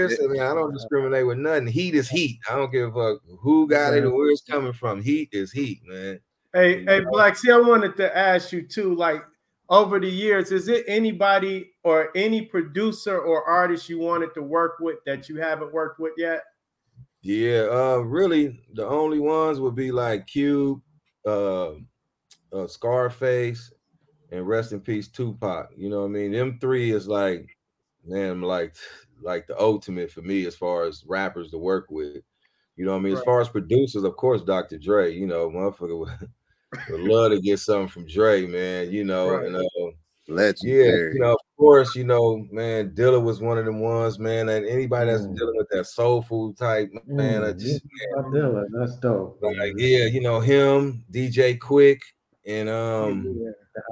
[0.09, 0.24] he.
[0.24, 1.66] I mean, I don't discriminate with nothing.
[1.66, 2.38] Heat is heat.
[2.49, 5.03] I don't give a fuck who got it or where it's coming from.
[5.03, 6.20] Heat is heat, man.
[6.53, 7.36] Hey, hey, Black.
[7.36, 8.94] See, I wanted to ask you too.
[8.94, 9.22] Like
[9.68, 14.76] over the years, is it anybody or any producer or artist you wanted to work
[14.80, 16.42] with that you haven't worked with yet?
[17.20, 20.80] Yeah, uh, really, the only ones would be like Cube,
[21.26, 21.72] uh,
[22.52, 23.72] uh, Scarface,
[24.30, 25.70] and rest in peace Tupac.
[25.76, 26.32] You know what I mean?
[26.32, 27.48] Them three is like,
[28.06, 28.76] man, like
[29.20, 32.22] like the ultimate for me as far as rappers to work with.
[32.76, 33.16] You know what I mean?
[33.16, 34.78] As far as producers, of course, Dr.
[34.78, 35.12] Dre.
[35.12, 36.28] You know, motherfucker
[36.72, 38.90] would, would love to get something from Dre, man.
[38.90, 39.46] You know, Right.
[39.46, 39.90] and uh,
[40.28, 40.74] let's yeah,
[41.12, 44.48] you know, of course, you know, man, Dilla was one of them ones, man.
[44.48, 45.36] And anybody that's Mm.
[45.36, 49.38] dealing with that soulful type, man, I Mm, just yeah, Dylan, that's dope.
[49.40, 52.00] like, yeah, you know, him, DJ Quik,
[52.46, 53.38] and um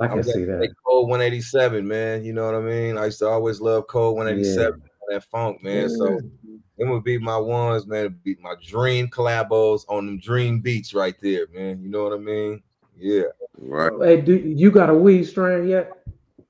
[0.01, 0.69] I can was see that.
[0.85, 2.25] Cold 187, man.
[2.25, 2.99] You know what I mean?
[2.99, 5.89] I used to always love Cold 187, that funk, man.
[5.89, 6.21] So
[6.79, 8.01] them would be my ones, man.
[8.01, 11.81] It'd be my dream collabos on them dream beats right there, man.
[11.83, 12.63] You know what I mean?
[12.99, 13.25] Yeah.
[13.59, 13.93] Right.
[14.01, 15.93] Hey, do you got a weed strain yet?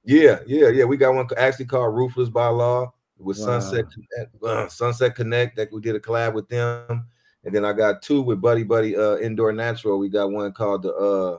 [0.05, 0.85] Yeah, yeah, yeah.
[0.85, 3.61] We got one actually called Ruthless by Law with Wow.
[3.61, 7.07] Sunset Connect, uh, Sunset Connect that we did a collab with them.
[7.45, 9.99] And then I got two with Buddy Buddy uh Indoor Natural.
[9.99, 11.39] We got one called the uh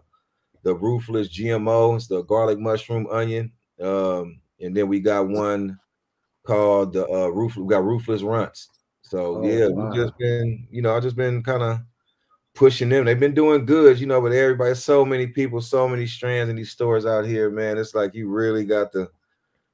[0.63, 3.51] the Ruthless GMO, it's the garlic mushroom onion.
[3.81, 5.79] Um, and then we got one
[6.45, 8.69] called the uh roof we got ruthless runts.
[9.09, 9.89] So Oh, yeah, wow.
[9.91, 11.79] we just been, you know, I just been kind of
[12.55, 13.05] pushing them.
[13.05, 16.55] They've been doing good, you know, but everybody, so many people, so many strands in
[16.55, 17.77] these stores out here, man.
[17.77, 19.09] It's like you really got the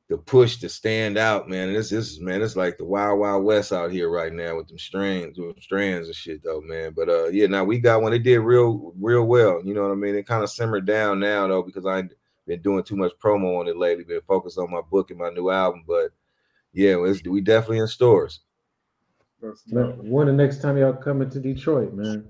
[0.09, 1.69] the push to stand out, man.
[1.69, 4.67] And this is man, it's like the wild, wild west out here right now with
[4.67, 6.93] them strands, with them strands and shit, though, man.
[6.95, 8.11] But uh, yeah, now we got one.
[8.11, 9.61] They did real, real well.
[9.63, 10.15] You know what I mean?
[10.15, 12.03] It kind of simmered down now though because I
[12.45, 14.03] been doing too much promo on it lately.
[14.03, 16.11] Been focused on my book and my new album, but
[16.73, 18.41] yeah, we definitely in stores.
[19.67, 22.25] Man, when the next time y'all coming to Detroit, man?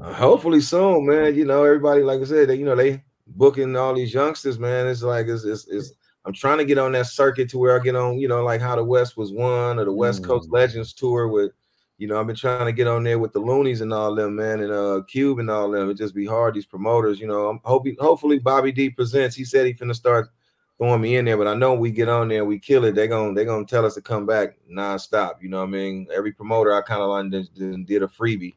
[0.00, 1.34] Uh, hopefully soon, man.
[1.34, 4.86] You know, everybody, like I said, they, you know, they booking all these youngsters, man.
[4.86, 7.82] It's like it's, it's, it's I'm trying to get on that circuit to where I
[7.82, 10.52] get on, you know, like how the West was one or the West Coast Mm.
[10.52, 11.52] Legends tour with,
[11.98, 14.36] you know, I've been trying to get on there with the Luniz and all them,
[14.36, 15.90] man, and uh Cube and all them.
[15.90, 17.48] It just be hard, these promoters, you know.
[17.48, 19.36] I'm hoping hopefully Bobby D presents.
[19.36, 20.28] He said he finna start
[20.78, 22.94] throwing me in there, but I know we get on there, we kill it.
[22.94, 25.42] They're gonna they're gonna tell us to come back nonstop.
[25.42, 26.08] You know what I mean?
[26.12, 27.30] Every promoter I kind of like
[27.86, 28.54] did, a freebie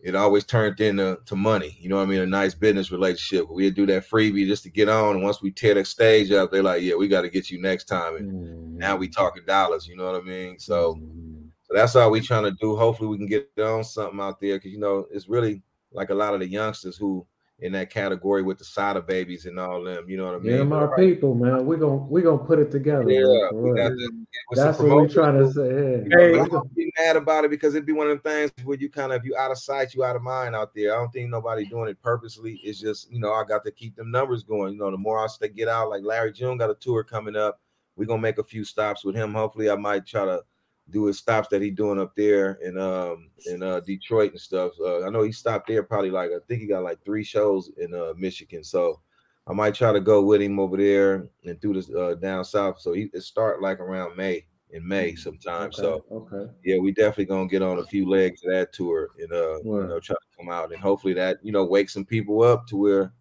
[0.00, 1.76] it always turned into to money.
[1.80, 2.20] You know what I mean?
[2.20, 3.50] A nice business relationship.
[3.50, 5.16] We'd do that freebie just to get on.
[5.16, 7.60] And once we tear the stage up, they're like, yeah, we got to get you
[7.60, 8.16] next time.
[8.16, 8.76] And Mm.
[8.78, 9.88] now we talking dollars.
[9.88, 10.58] You know what I mean?
[10.58, 11.50] So, Mm.
[11.62, 12.76] so that's all we trying to do.
[12.76, 14.60] Hopefully we can get on something out there.
[14.60, 17.26] Cause you know, it's really like a lot of the youngsters who
[17.60, 20.08] in that category with the Sada babies and all them.
[20.10, 20.58] You know what I mean?
[20.58, 21.64] Them But, our people, man.
[21.64, 23.10] We're gonna we gonna put it together.
[23.10, 24.10] yeah, we got to get
[24.52, 25.62] That's what we promoters trying to say.
[25.62, 25.96] Yeah.
[26.02, 26.32] you know, Hey.
[26.32, 28.76] but I don't be mad about it because it'd be one of the things where
[28.76, 30.94] you kind of if you out of sight, you out of mind out there.
[30.94, 32.60] I don't think nobody doing it purposely.
[32.62, 34.74] It's just you know I got to keep them numbers going.
[34.74, 37.36] You know, the more I stay get out, like Larry June got a tour coming
[37.36, 37.60] up.
[37.96, 39.32] We're gonna make a few stops with him.
[39.32, 40.42] Hopefully, I might try to
[40.90, 44.72] do his stops that he doing up there in um in uh Detroit and stuff.
[44.80, 47.70] Uh, I know he stopped there probably like I think he got like three shows
[47.78, 48.62] in uh Michigan.
[48.64, 49.00] So
[49.46, 52.80] I might try to go with him over there and do this uh down south.
[52.80, 55.72] So he it start like around May in May Mm, sometime.
[55.72, 56.52] Okay, So okay.
[56.64, 59.88] yeah, we definitely gonna get on a few legs of that tour and uh you
[59.88, 62.76] know try to come out and hopefully that you know wake some people up to
[62.76, 63.12] where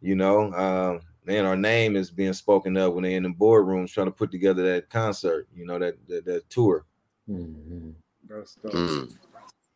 [0.00, 3.92] you know um man our name is being spoken of when they're in the boardrooms
[3.92, 6.86] trying to put together that concert you know that that, that tour
[7.28, 7.94] Mhm.
[8.28, 8.72] That's dope.
[8.72, 9.12] Mm.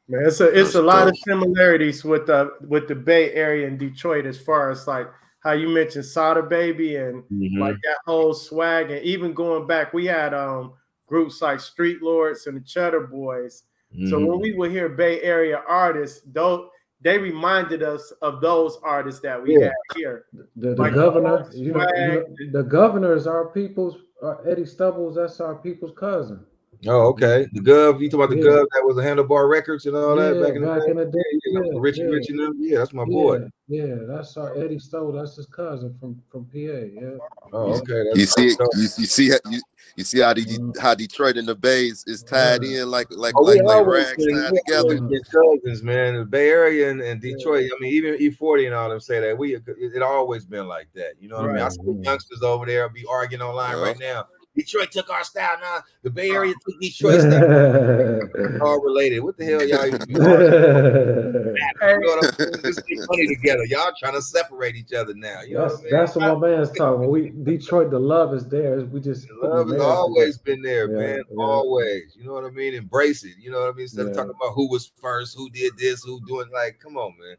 [0.09, 3.67] Man, it's a it's That's a lot of similarities with the with the Bay Area
[3.67, 5.09] and Detroit as far as like
[5.41, 7.59] how you mentioned Sada Baby and Mm-hmm.
[7.61, 10.75] like that whole swag and even going back, we had um
[11.07, 13.65] groups like Street Lords and the Cheddar Boys.
[14.09, 14.27] So Mhm.
[14.27, 16.71] when we would hear Bay Area artists, though
[17.03, 19.65] they reminded us of those artists that we Yeah.
[19.67, 20.25] had here.
[20.33, 23.97] The, the Like, governor, you know, you know, the governor is our people's.
[24.23, 26.47] Uh, Eddie Stubbles, that's our people's cousin.
[26.87, 28.51] Oh okay the gov you talk about the Yeah.
[28.51, 30.91] gov that was a handlebar records and all that Yeah, back in the back day
[30.91, 32.07] in the day, yeah, yeah, richie yeah.
[32.09, 35.13] rich and them yeah that's my boy Yeah, yeah, that's our Eddie Stowe.
[35.13, 36.59] That's his cousin from from PA.
[36.59, 37.17] Yeah.
[37.53, 38.69] oh okay that's You see, dope.
[38.75, 39.61] you, you see, how- you,
[39.97, 40.77] you see how the Mhm.
[40.79, 42.83] how Detroit and the Bays is tied Yeah.
[42.83, 44.83] in like like Oh, we like like always rags been- tied we together.
[44.83, 45.23] always been
[45.63, 46.17] cousins, man.
[46.19, 47.71] The Bay Area and, and Detroit.
[47.73, 50.89] I mean, even E-40 and all them say that we it, it always been like
[50.95, 51.13] that.
[51.21, 51.57] You know what I mean?
[51.59, 51.73] I Right.
[51.73, 53.83] see youngsters over there be arguing online Yeah.
[53.85, 54.27] right now.
[54.55, 55.79] Detroit took our style now.
[56.03, 58.61] The Bay Area took Detroit style.
[58.61, 59.21] All related.
[59.21, 59.87] What the hell, y'all?
[59.87, 61.57] even be arguing?
[61.81, 62.53] Hey, You know what I'm saying?
[62.63, 63.65] Just get money together.
[63.65, 65.41] Y'all trying to separate each other now.
[65.41, 65.93] You know that's what I mean?
[65.93, 67.09] that's what my man's talking.
[67.09, 68.81] We Detroit, the love is there.
[68.81, 71.23] We just The Love has putting marriage always been there, Yeah, man.
[71.31, 71.45] yeah.
[71.45, 72.15] Always.
[72.17, 72.75] You know what I mean?
[72.75, 73.37] Embrace it.
[73.41, 73.83] You know what I mean?
[73.85, 77.15] Instead of talking about who was first, who did this, who doing like, come on,
[77.19, 77.37] man.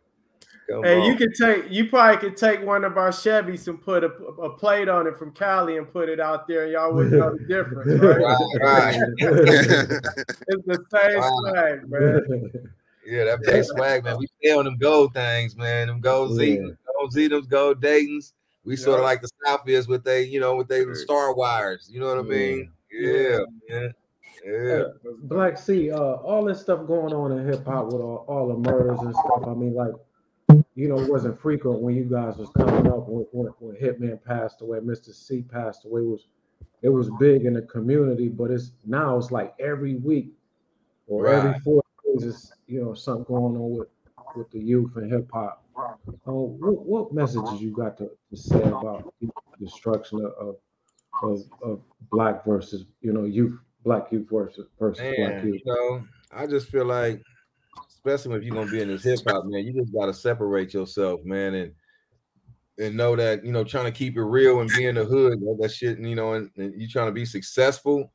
[0.74, 1.06] Come Hey, on.
[1.06, 4.50] you could take you probably could take one of our Chevys and put a, a
[4.58, 7.44] plate on it from Cali and put it out there, and y'all wouldn't know the
[7.48, 8.20] difference, right?
[8.60, 9.00] Right,
[10.48, 11.40] It's the same Wow.
[11.40, 12.52] swag, man.
[13.06, 14.18] Yeah, that big swag, man.
[14.18, 15.88] We stay on them gold things, man.
[15.88, 16.46] Them gold Yeah.
[16.58, 18.34] Zetans, gold Zetans, gold Daytons.
[18.66, 20.96] We sort of like the South is with they, you know, with they Right.
[20.96, 21.90] star wires.
[21.92, 22.72] You know what I mean?
[22.92, 23.94] Yeah, man.
[24.46, 24.84] Yeah.
[25.24, 28.58] Black C, uh, all this stuff going on in hip hop with all, all the
[28.58, 29.44] murders and stuff.
[29.48, 29.94] I mean, like,
[30.76, 34.24] you know, it wasn't frequent when you guys was coming up when, when, when Hitman
[34.24, 35.14] passed away, Mr.
[35.14, 36.02] C passed away.
[36.02, 36.28] It was
[36.82, 40.34] it was big in the community, but it's now it's like every week
[41.08, 43.88] or every four days is you know something going on with
[44.36, 45.64] with the youth and hip hop.
[45.78, 50.56] Uh, what, what messages you got to, to say about the destruction of, of
[51.22, 55.62] of of black versus you know youth black youth versus versus black youth.
[55.66, 57.22] you know, I just feel like,
[58.06, 61.22] especially if you're gonna be in this hip hop, man, you just gotta separate yourself,
[61.24, 61.74] man, and
[62.80, 65.40] and know that you know trying to keep it real and be in the hood,
[65.60, 68.12] that shit, you know, and, and you trying to be successful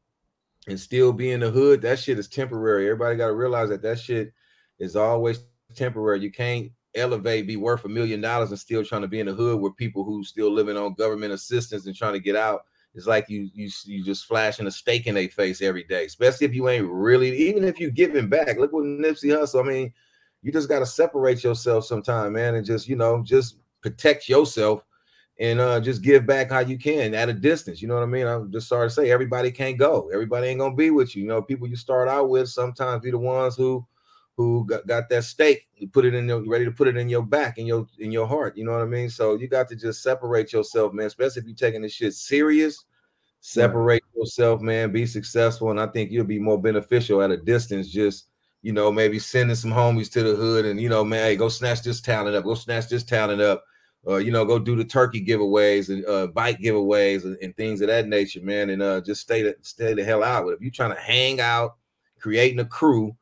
[0.66, 1.80] and still be in the hood.
[1.82, 2.86] That shit is temporary.
[2.86, 4.32] Everybody got to realize that that shit
[4.78, 5.40] is always
[5.74, 6.20] temporary.
[6.20, 9.34] You can't elevate, be worth a million dollars, and still trying to be in the
[9.34, 12.62] hood with people who still living on government assistance and trying to get out.
[12.94, 16.46] It's like you you you just flashing a stake in their face every day, especially
[16.46, 18.58] if you ain't really, even if you giving back.
[18.58, 19.64] Look what Nipsey Hussle.
[19.64, 19.92] I mean,
[20.42, 24.82] you just got to separate yourself sometime, man, and just you know just protect yourself
[25.38, 27.80] and uh just give back how you can at a distance.
[27.80, 28.26] You know what I mean?
[28.26, 30.10] I'm just sorry to say everybody can't go.
[30.12, 31.22] Everybody ain't gonna be with you.
[31.22, 33.86] You know, people you start out with sometimes be the ones who
[34.38, 37.08] who got, got that stake, you put it in your ready to put it in
[37.08, 38.56] your back in your in your heart.
[38.56, 39.10] You know what I mean?
[39.10, 42.84] So you got to just separate yourself, man, especially if you're taking this shit serious.
[43.40, 47.88] Separate yourself, man, be successful, and I think you'll be more beneficial at a distance.
[47.88, 48.28] Just
[48.62, 51.48] you know, maybe sending some homies to the hood and you know, man, hey, go
[51.48, 53.64] snatch this talent up, go snatch this talent up,
[54.06, 57.80] uh, you know, go do the turkey giveaways and uh, bike giveaways and, and things
[57.80, 60.44] of that nature, man, and uh, just stay the stay the hell out.
[60.44, 61.74] But if you're trying to hang out,
[62.20, 63.16] creating a crew,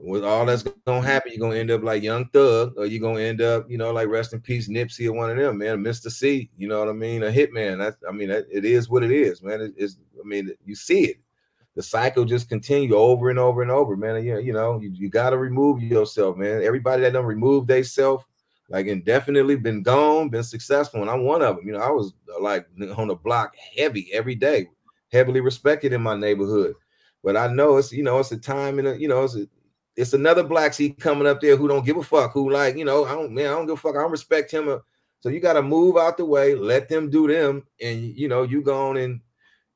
[0.00, 3.20] with all that's gonna happen, you're gonna end up like Young Thug, or you're gonna
[3.20, 6.10] end up, you know, like rest in peace, Nipsey, or one of them, man, Mr.
[6.10, 6.50] C.
[6.56, 7.22] You know what I mean?
[7.22, 7.78] A hitman.
[7.78, 9.60] That's, I mean, that, it is what it is, man.
[9.60, 11.16] It, it's, I mean, you see it.
[11.74, 14.24] The cycle just continue over and over and over, man.
[14.24, 16.62] You, you know, you, you got to remove yourself, man.
[16.62, 18.24] Everybody that don't remove themselves,
[18.68, 21.66] like indefinitely been gone, been successful, and I'm one of them.
[21.66, 24.68] You know, I was uh, like on the block heavy every day,
[25.12, 26.74] heavily respected in my neighborhood.
[27.24, 29.46] But I know it's you know it's a time and you know it's a,
[29.98, 32.84] it's another black seed coming up there who don't give a fuck, who like, you
[32.84, 33.96] know, I don't man, I don't give a fuck.
[33.96, 34.80] I don't respect him.
[35.18, 38.62] So you gotta move out the way, let them do them, and you know, you
[38.62, 39.20] go on and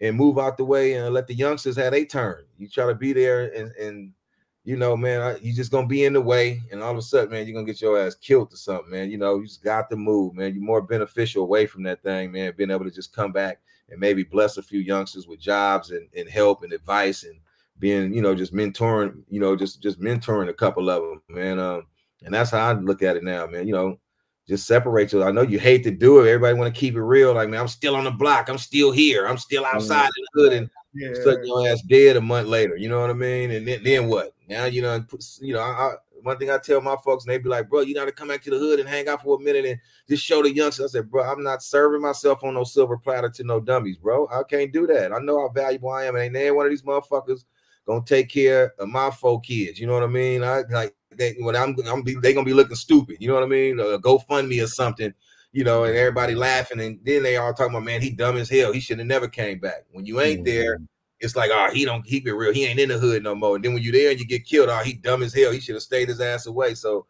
[0.00, 2.44] and move out the way and let the youngsters have a turn.
[2.56, 4.12] You try to be there and and
[4.64, 7.02] you know, man, I, you just gonna be in the way, and all of a
[7.02, 9.10] sudden, man, you're gonna get your ass killed or something, man.
[9.10, 10.54] You know, you just got to move, man.
[10.54, 12.54] You're more beneficial away from that thing, man.
[12.56, 13.58] Being able to just come back
[13.90, 17.40] and maybe bless a few youngsters with jobs and, and help and advice and
[17.82, 21.58] being, you know, just mentoring, you know, just just mentoring a couple of them, man.
[21.58, 21.88] Um,
[22.24, 23.66] and that's how I look at it now, man.
[23.66, 23.98] You know,
[24.48, 25.24] just separate you.
[25.24, 26.28] I know you hate to do it.
[26.28, 27.34] Everybody want to keep it real.
[27.34, 28.48] Like, man, I'm still on the block.
[28.48, 29.26] I'm still here.
[29.26, 30.06] I'm still outside mm-hmm.
[30.06, 31.20] in the hood, and yeah.
[31.20, 32.76] stuck your ass dead a month later.
[32.76, 33.50] You know what I mean?
[33.50, 34.32] And then, then what?
[34.48, 35.04] Now you know,
[35.40, 37.96] you know, I, one thing I tell my folks, and they be like, bro, you
[37.96, 40.24] got to come back to the hood and hang out for a minute and just
[40.24, 40.94] show the youngsters.
[40.94, 44.28] I said, bro, I'm not serving myself on no silver platter to no dummies, bro.
[44.28, 45.12] I can't do that.
[45.12, 47.44] I know how valuable I am, and ain't one of these motherfuckers
[47.86, 49.78] gonna take care of my four kids.
[49.78, 50.42] You know what I mean?
[50.42, 53.16] I like they when I'm I'm be, they gonna be looking stupid.
[53.20, 53.80] You know what I mean?
[53.80, 55.12] Uh, go fund me or something.
[55.54, 58.48] You know, and everybody laughing, and then they all talking about, man, he dumb as
[58.48, 58.72] hell.
[58.72, 59.84] He should have never came back.
[59.90, 60.84] When you ain't there, mm-hmm.
[61.20, 62.54] it's like, oh, he don't keep it real.
[62.54, 63.56] He ain't in the hood no more.
[63.56, 65.52] And then when you there and you get killed, oh, he dumb as hell.
[65.52, 66.74] He should have stayed his ass away.
[66.74, 67.04] So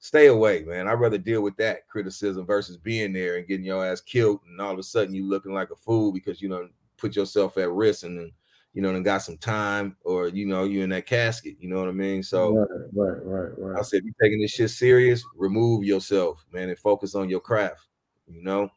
[0.00, 0.86] stay away, man.
[0.86, 4.60] I'd rather deal with that criticism versus being there and getting your ass killed, and
[4.60, 7.70] all of a sudden you looking like a fool because you know put yourself at
[7.70, 8.32] risk and then
[8.74, 11.56] you know, and got some time, or you know, you in that casket.
[11.58, 12.22] You know what I mean?
[12.22, 13.78] So, right, right, right, right.
[13.78, 17.86] I said, you taking this shit serious, remove yourself, man, and focus on your craft.
[18.26, 18.70] You know.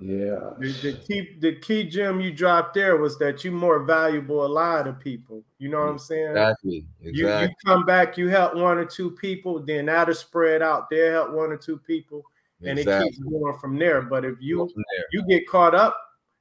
[0.00, 0.50] Yeah.
[0.58, 4.48] The, the, key, the key gem you dropped there was that you more valuable a
[4.48, 5.44] lot of people.
[5.58, 6.30] You know what I'm saying?
[6.30, 6.86] Exactly.
[7.00, 7.20] exactly.
[7.20, 10.90] You, you come back, you help one or two people, then that'll spread out.
[10.90, 12.24] They'll help one or two people,
[12.64, 13.08] and exactly.
[13.08, 14.02] it keeps going from there.
[14.02, 14.68] But if you
[15.12, 15.96] you get caught up,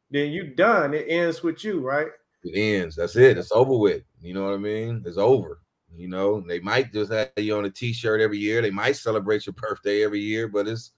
[0.10, 0.96] then you done.
[0.96, 2.08] It ends with you, right?
[2.44, 2.96] It ends.
[2.96, 3.38] That's it.
[3.38, 4.04] It's over with.
[4.22, 5.04] You know what I mean?
[5.06, 5.60] It's over.
[5.96, 8.62] You know, they might just have you on a t-shirt every year.
[8.62, 10.92] They might celebrate your birthday every year, but it's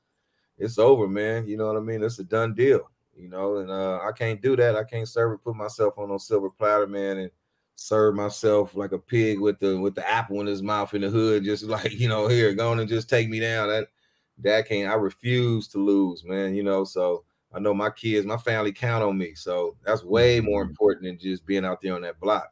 [0.57, 1.47] it's over, man.
[1.47, 2.03] You know what I mean?
[2.03, 2.81] It's a done deal.
[3.15, 4.75] You know, and uh, I can't do that.
[4.75, 7.31] I can't serve and put myself on a silver platter, man, and
[7.75, 11.09] serve myself like a pig with the with the apple in his mouth in the
[11.09, 13.69] hood, just like you know, here, go and just take me down.
[13.69, 13.87] That
[14.39, 14.89] that can't.
[14.89, 16.55] I refuse to lose, man.
[16.55, 17.23] You know, so
[17.54, 19.34] I know my kids, my family count on me.
[19.36, 20.72] So that's way more mm-hmm.
[20.72, 22.50] important than just being out there on that block.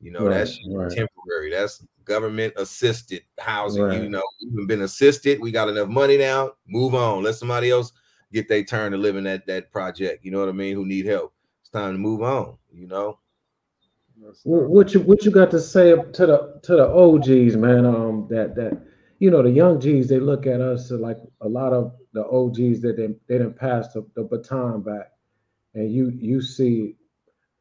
[0.00, 0.90] You know, right, that's right.
[0.90, 1.50] temporary.
[1.50, 3.82] That's government assisted housing.
[3.82, 4.02] Right.
[4.02, 4.22] You know,
[4.54, 5.40] we've been assisted.
[5.40, 6.52] We got enough money now.
[6.66, 7.24] Move on.
[7.24, 7.92] Let somebody else
[8.32, 10.24] get their turn to live in that that project.
[10.24, 10.74] You know what I mean?
[10.74, 11.34] Who need help?
[11.60, 12.56] It's time to move on.
[12.72, 13.18] You know.
[14.44, 17.86] What you what you got to say to the to the OGs, man?
[17.86, 18.80] Um, that that
[19.18, 22.80] you know the young G's they look at us like a lot of the OGs
[22.82, 25.12] that they they didn't pass the, the baton back,
[25.74, 26.96] and you you see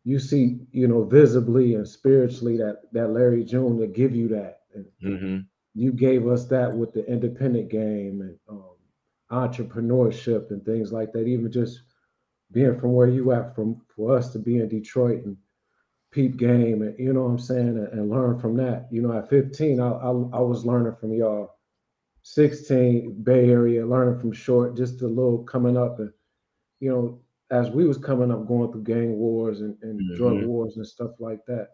[0.03, 4.61] you see you know visibly and spiritually that that Larry June to give you that.
[4.73, 5.37] And mm-hmm.
[5.77, 8.71] You gave us that with the independent game and um,
[9.29, 11.27] entrepreneurship and things like that.
[11.27, 11.81] Even just
[12.51, 15.37] being from where you at, from for us to be in Detroit and
[16.11, 18.87] peep game and you know what I'm saying and, and learn from that.
[18.91, 21.55] You know, at 15, I, I, I was learning from y'all
[22.23, 26.11] 16 Bay Area, learning from short, just a little coming up and
[26.79, 30.15] you know, as we was coming up going through gang wars and, and mm-hmm.
[30.15, 31.69] drug wars and stuff like that.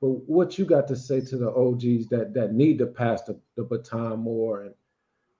[0.00, 3.38] But what you got to say to the OGs that that need to pass the,
[3.56, 4.74] the baton more and,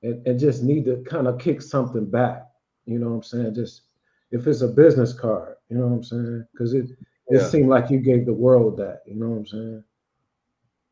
[0.02, 2.46] and and just need to kind of kick something back,
[2.86, 3.54] you know what I'm saying?
[3.54, 3.82] Just
[4.30, 6.46] if it's a business card, you know what I'm saying?
[6.52, 6.90] Because it
[7.28, 7.48] it yeah.
[7.48, 9.84] seemed like you gave the world that, you know what I'm saying?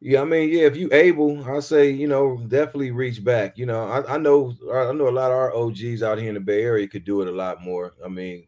[0.00, 3.56] Yeah, I mean, yeah, if you able, I say, you know, definitely reach back.
[3.56, 6.34] You know, I, I know I know a lot of our OGs out here in
[6.34, 7.94] the Bay Area could do it a lot more.
[8.04, 8.46] I mean,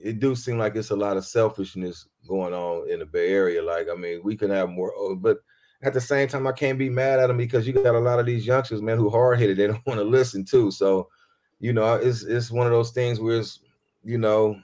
[0.00, 3.62] it do seem like it's a lot of selfishness going on in the Bay Area.
[3.62, 5.38] Like, I mean, we could have more, oh, but
[5.82, 8.20] at the same time, I can't be mad at them because you got a lot
[8.20, 9.56] of these youngsters, man, who hard headed.
[9.56, 10.70] They don't want to listen too.
[10.70, 11.08] So,
[11.58, 13.60] you know, it's it's one of those things where it's,
[14.04, 14.60] you know,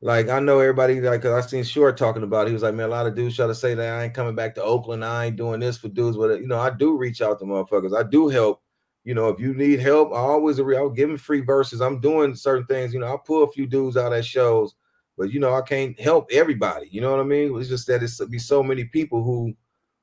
[0.00, 2.50] like I know everybody like cause I seen Short talking about it.
[2.50, 4.34] He was like, man, a lot of dudes try to say that I ain't coming
[4.34, 5.04] back to Oakland.
[5.04, 7.44] I ain't doing this for dudes, but uh, you know, I do reach out to
[7.44, 7.98] motherfuckers.
[7.98, 8.62] I do help.
[9.04, 11.80] You know, if you need help, I always I'll give them free verses.
[11.80, 12.92] I'm doing certain things.
[12.92, 14.74] You know, I pull a few dudes out at shows,
[15.16, 16.88] but you know, I can't help everybody.
[16.90, 17.58] You know what I mean?
[17.58, 19.52] It's just that it's uh, be so many people who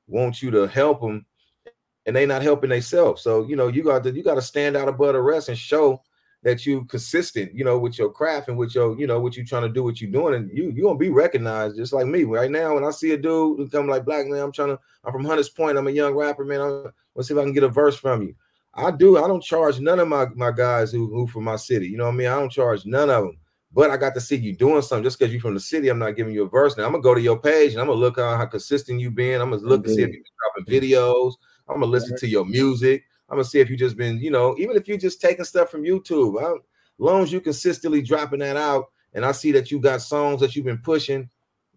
[0.08, 1.24] want you to help them,
[2.04, 3.22] and they not helping themselves.
[3.22, 5.56] So you know, you got to you got to stand out above the rest and
[5.56, 6.02] show
[6.46, 9.44] that you consistent, you know, with your craft and with your, you know, what you
[9.44, 12.22] trying to do, what you doing, and you you gonna be recognized just like me
[12.22, 12.72] right now.
[12.72, 15.24] When I see a dude who come like black man, I'm trying to, I'm from
[15.24, 16.60] Hunters Point, I'm a young rapper, man.
[16.60, 18.36] I'm, let's see if I can get a verse from you.
[18.74, 19.18] I do.
[19.18, 21.88] I don't charge none of my my guys who who from my city.
[21.88, 22.28] You know what I mean?
[22.28, 23.38] I don't charge none of them.
[23.72, 25.88] But I got to see you doing something just because you're from the city.
[25.88, 26.76] I'm not giving you a verse.
[26.76, 29.16] Now I'm gonna go to your page and I'm gonna look on how consistent you've
[29.16, 29.40] been.
[29.40, 30.14] I'm gonna look to see if mm-hmm.
[30.14, 31.32] you're dropping videos.
[31.68, 33.02] I'm gonna listen to your music.
[33.28, 35.70] I'm gonna see if you just been, you know, even if you just taking stuff
[35.70, 36.42] from YouTube.
[36.42, 36.58] I,
[36.98, 40.54] long as you consistently dropping that out, and I see that you got songs that
[40.54, 41.28] you've been pushing,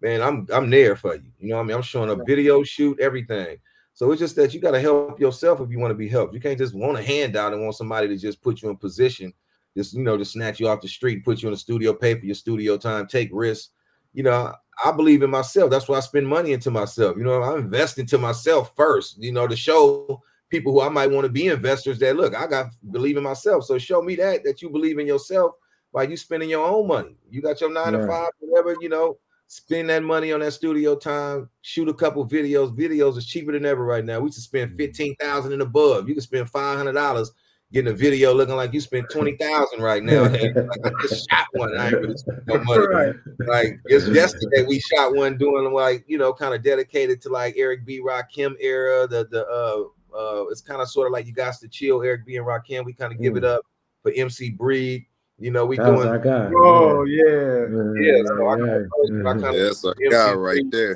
[0.02, 1.32] man, I'm I'm there for you.
[1.39, 1.76] You know what I mean?
[1.78, 3.58] I'm showing a video shoot, everything.
[3.93, 6.34] So it's just that you got to help yourself if you want to be helped.
[6.34, 9.34] You can't just want a handout and want somebody to just put you in position,
[9.76, 12.18] just you know, just snatch you off the street, put you in the studio, pay
[12.18, 13.72] for your studio time, take risks.
[14.14, 15.70] You know, I believe in myself.
[15.70, 17.18] That's why I spend money into myself.
[17.18, 19.22] You know, I invest into myself first.
[19.22, 22.47] You know, to show people who I might want to be investors that look, I
[22.47, 23.66] got believe in myself.
[23.66, 25.54] So show me that that you believe in yourself
[25.93, 27.16] by you spending your own money.
[27.30, 28.76] You got your nine to five, whatever.
[28.82, 31.50] You know, spend that money on that studio time.
[31.62, 32.76] Shoot a couple videos.
[32.76, 34.20] Videos is cheaper than ever right now.
[34.20, 34.78] We should spend mm-hmm.
[34.78, 36.08] fifteen thousand and above.
[36.08, 37.32] You can spend five hundred dollars
[37.72, 40.24] getting a video looking like you spent 20,000 right now.
[40.24, 40.41] like
[40.86, 41.78] I just shot one.
[41.78, 42.88] I ain't really spent no money.
[42.88, 43.16] Right.
[43.39, 47.54] Like just yesterday we shot one doing like, you know, kind of dedicated to like
[47.58, 48.00] Eric B.
[48.00, 49.08] Rock Rakim era.
[49.08, 49.84] The the uh
[50.14, 52.86] uh it's kind of sort of like you guys to chill, Eric B and Rakim.
[52.86, 53.66] We kind of give it up
[54.01, 55.05] for MC Breed.
[55.38, 56.51] You know, we that doing our guy.
[56.55, 57.66] Oh yeah.
[58.01, 60.95] Yeah, so I, I, I kind of That's our guy right there.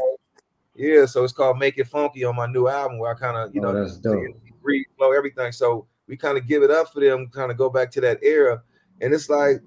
[0.76, 3.54] Yeah, so it's called Make It Funky on my new album where I kind of,
[3.54, 4.24] you oh, know, that's dope.
[4.62, 5.52] Breed, flow, everything.
[5.52, 8.20] So we kind of give it up for them, kind of go back to that
[8.24, 8.62] era.
[9.02, 9.62] And it's like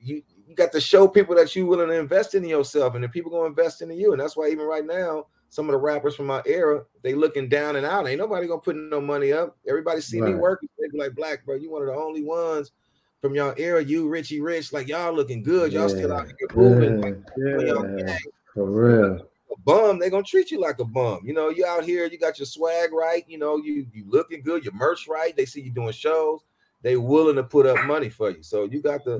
[0.00, 3.08] you you got to show people that you're willing to invest in yourself, and the
[3.08, 4.12] people gonna invest into you.
[4.12, 7.48] And that's why even right now, some of the rappers from my era, they looking
[7.48, 8.08] down and out.
[8.08, 9.56] Ain't nobody gonna put no money up.
[9.68, 10.32] Everybody see right.
[10.32, 10.68] me working.
[10.80, 12.72] They be like, Black, bro, you one of the only ones
[13.20, 13.82] from y'all era.
[13.82, 15.72] You Richie Rich, like y'all looking good.
[15.72, 15.96] Y'all yeah.
[15.96, 17.24] still out here moving.
[17.36, 18.04] Yeah.
[18.04, 18.18] yeah.
[18.52, 21.20] For real a bum, they're gonna treat you like a bum.
[21.22, 24.42] You know, you out here, you got your swag right, you know, you you looking
[24.42, 26.40] good, your merch right, they see you doing shows,
[26.84, 28.42] they willing to put up money for you.
[28.42, 29.16] So you got to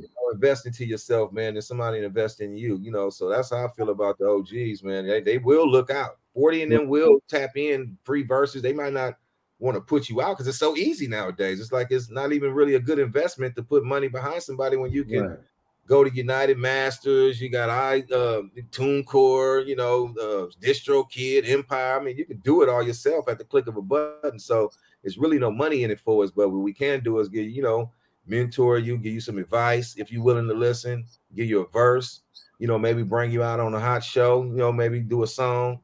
[0.00, 3.10] You know, invest into yourself, man, and somebody invest in you, you know.
[3.10, 5.06] So that's how I feel about the OGs, man.
[5.06, 6.16] They, they will look out.
[6.34, 8.62] 40 and them will tap in free verses.
[8.62, 9.18] They might not
[9.58, 11.60] want to put you out because it's so easy nowadays.
[11.60, 14.90] It's like it's not even really a good investment to put money behind somebody when
[14.90, 15.38] you can right
[15.86, 17.40] go to United Masters.
[17.40, 22.00] You got I uh, TuneCore, you know, uh, DistroKid, Empire.
[22.00, 24.38] I mean, you can do it all yourself at the click of a button.
[24.38, 24.70] So
[25.04, 26.30] it's really no money in it for us.
[26.30, 27.90] But what we can do is give you know
[28.26, 32.20] mentor you, give you some advice if you're willing to listen, give you a verse.
[32.58, 34.44] You know, maybe bring you out on a hot show.
[34.44, 35.80] You know, maybe do a song.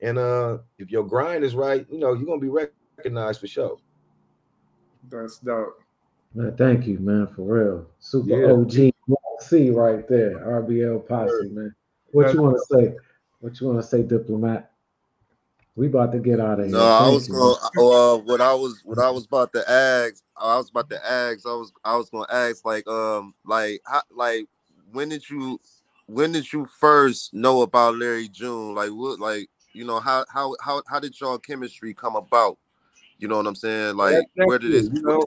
[0.00, 3.78] And uh if your grind is right, you know, you're gonna be recognized for sure.
[5.10, 5.78] That's dope.
[6.34, 7.86] Man, thank you, man, for real.
[7.98, 8.52] Super yeah.
[8.52, 8.92] OG
[9.40, 11.74] C right there, RBL posse, man.
[12.12, 12.96] What you want to say?
[13.40, 14.71] What you want to say, diplomat?
[15.74, 16.74] We about to get out of here.
[16.74, 17.52] No, I was gonna.
[17.52, 21.46] Uh, what I was, what I was about to ask, I was about to ask.
[21.46, 24.44] I was, I was going to ask, like, um, like, how, like,
[24.90, 25.58] when did you,
[26.06, 28.74] when did you first know about Larry June?
[28.74, 32.58] Like, what, like, you know, how, how, how, how did y'all chemistry come about?
[33.18, 33.96] You know what I'm saying?
[33.96, 34.92] Like, where did it?
[34.92, 35.24] You know,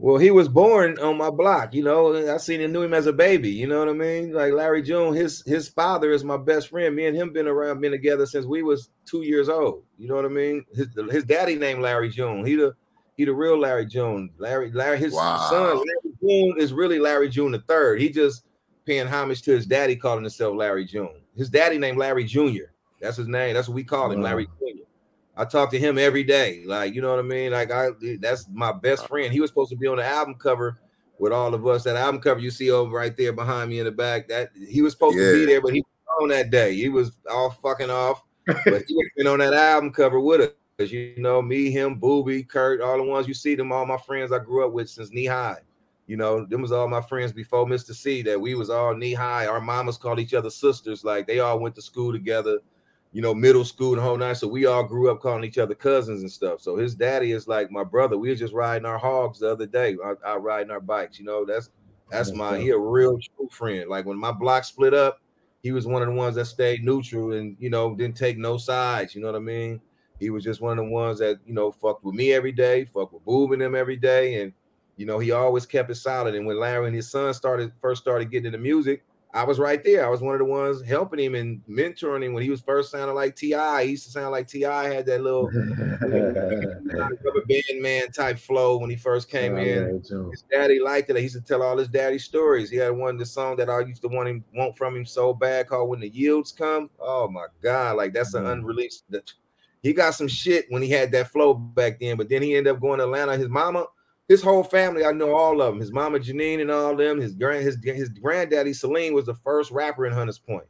[0.00, 2.32] well, he was born on my block, you know.
[2.32, 4.32] I seen and knew him as a baby, you know what I mean?
[4.32, 6.94] Like Larry June, his his father is my best friend.
[6.94, 9.82] Me and him been around, been together since we was two years old.
[9.98, 10.64] You know what I mean?
[10.72, 12.46] His his daddy named Larry June.
[12.46, 12.74] He the
[13.16, 14.30] he the real Larry June.
[14.38, 15.48] Larry Larry his wow.
[15.50, 18.00] son Larry June is really Larry June the third.
[18.00, 18.44] He just
[18.86, 21.20] paying homage to his daddy, calling himself Larry June.
[21.36, 22.70] His daddy named Larry Jr.
[23.00, 23.54] That's his name.
[23.54, 24.26] That's what we call him, wow.
[24.26, 24.77] Larry Jr.
[25.38, 26.64] I talk to him every day.
[26.66, 27.52] Like, you know what I mean?
[27.52, 29.08] Like, I that's my best uh-huh.
[29.08, 29.32] friend.
[29.32, 30.80] He was supposed to be on the album cover
[31.20, 31.84] with all of us.
[31.84, 34.26] That album cover you see over right there behind me in the back.
[34.28, 35.26] That he was supposed yeah.
[35.26, 36.74] to be there, but he was on that day.
[36.74, 40.50] He was all fucking off, but he was been on that album cover with us.
[40.78, 43.96] Cause you know, me, him, Booby, Kurt, all the ones you see them, all my
[43.96, 45.56] friends I grew up with since knee high.
[46.06, 47.92] You know, them was all my friends before Mr.
[47.92, 48.22] C.
[48.22, 49.46] That we was all knee high.
[49.46, 51.04] Our mamas called each other sisters.
[51.04, 52.60] Like they all went to school together
[53.18, 54.36] you know, middle school and whole nine.
[54.36, 56.60] So we all grew up calling each other cousins and stuff.
[56.60, 58.16] So his daddy is like my brother.
[58.16, 61.18] We were just riding our hogs the other day, I, out riding our bikes.
[61.18, 61.70] You know, that's
[62.12, 63.90] that's my he a real true friend.
[63.90, 65.20] Like when my block split up,
[65.64, 68.56] he was one of the ones that stayed neutral and you know didn't take no
[68.56, 69.16] sides.
[69.16, 69.80] You know what I mean?
[70.20, 72.84] He was just one of the ones that you know fucked with me every day,
[72.84, 74.52] fuck with Boob and them every day, and
[74.96, 76.36] you know he always kept it solid.
[76.36, 79.02] And when Larry and his son started first started getting into music,
[79.34, 80.06] I was right there.
[80.06, 82.90] I was one of the ones helping him and mentoring him when he was first
[82.90, 83.84] sounding like T.I.
[83.84, 84.84] He used to sound like T.I.
[84.88, 85.50] had that little
[87.48, 90.02] band man type flow when he first came oh, in.
[90.30, 91.16] His daddy liked it.
[91.16, 92.70] He used to tell all his daddy stories.
[92.70, 95.04] He had one of the song that I used to want him want from him
[95.04, 96.88] so bad called When the Yields Come.
[96.98, 98.46] Oh my god, like that's mm-hmm.
[98.46, 99.04] an unreleased.
[99.82, 102.74] He got some shit when he had that flow back then, but then he ended
[102.74, 103.36] up going to Atlanta.
[103.36, 103.84] His mama
[104.28, 105.80] his whole family, I know all of them.
[105.80, 107.20] His mama Janine and all them.
[107.20, 110.66] His grand his his granddaddy Celine was the first rapper in Hunters Point.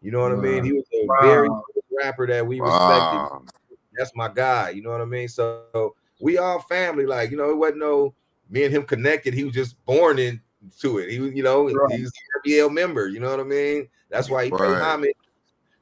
[0.00, 0.38] You know what wow.
[0.38, 0.64] I mean?
[0.64, 1.20] He was a wow.
[1.22, 1.48] very
[1.96, 3.28] rapper that we wow.
[3.28, 3.58] respected.
[3.96, 4.70] That's my guy.
[4.70, 5.28] You know what I mean?
[5.28, 7.04] So we all family.
[7.04, 8.14] Like you know, it wasn't no
[8.48, 9.34] me and him connected.
[9.34, 11.10] He was just born into it.
[11.10, 11.98] He was, you know, right.
[11.98, 13.08] he's a RBL member.
[13.08, 13.88] You know what I mean?
[14.08, 14.60] That's why he right.
[14.60, 15.16] paid homage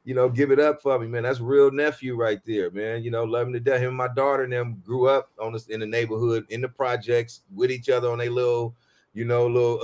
[0.05, 1.25] you know, give it up for me, man.
[1.25, 3.03] That's real nephew right there, man.
[3.03, 3.81] You know, love him to death.
[3.81, 6.69] Him and my daughter and them grew up on this in the neighborhood, in the
[6.69, 8.75] projects with each other on a little,
[9.13, 9.79] you know, little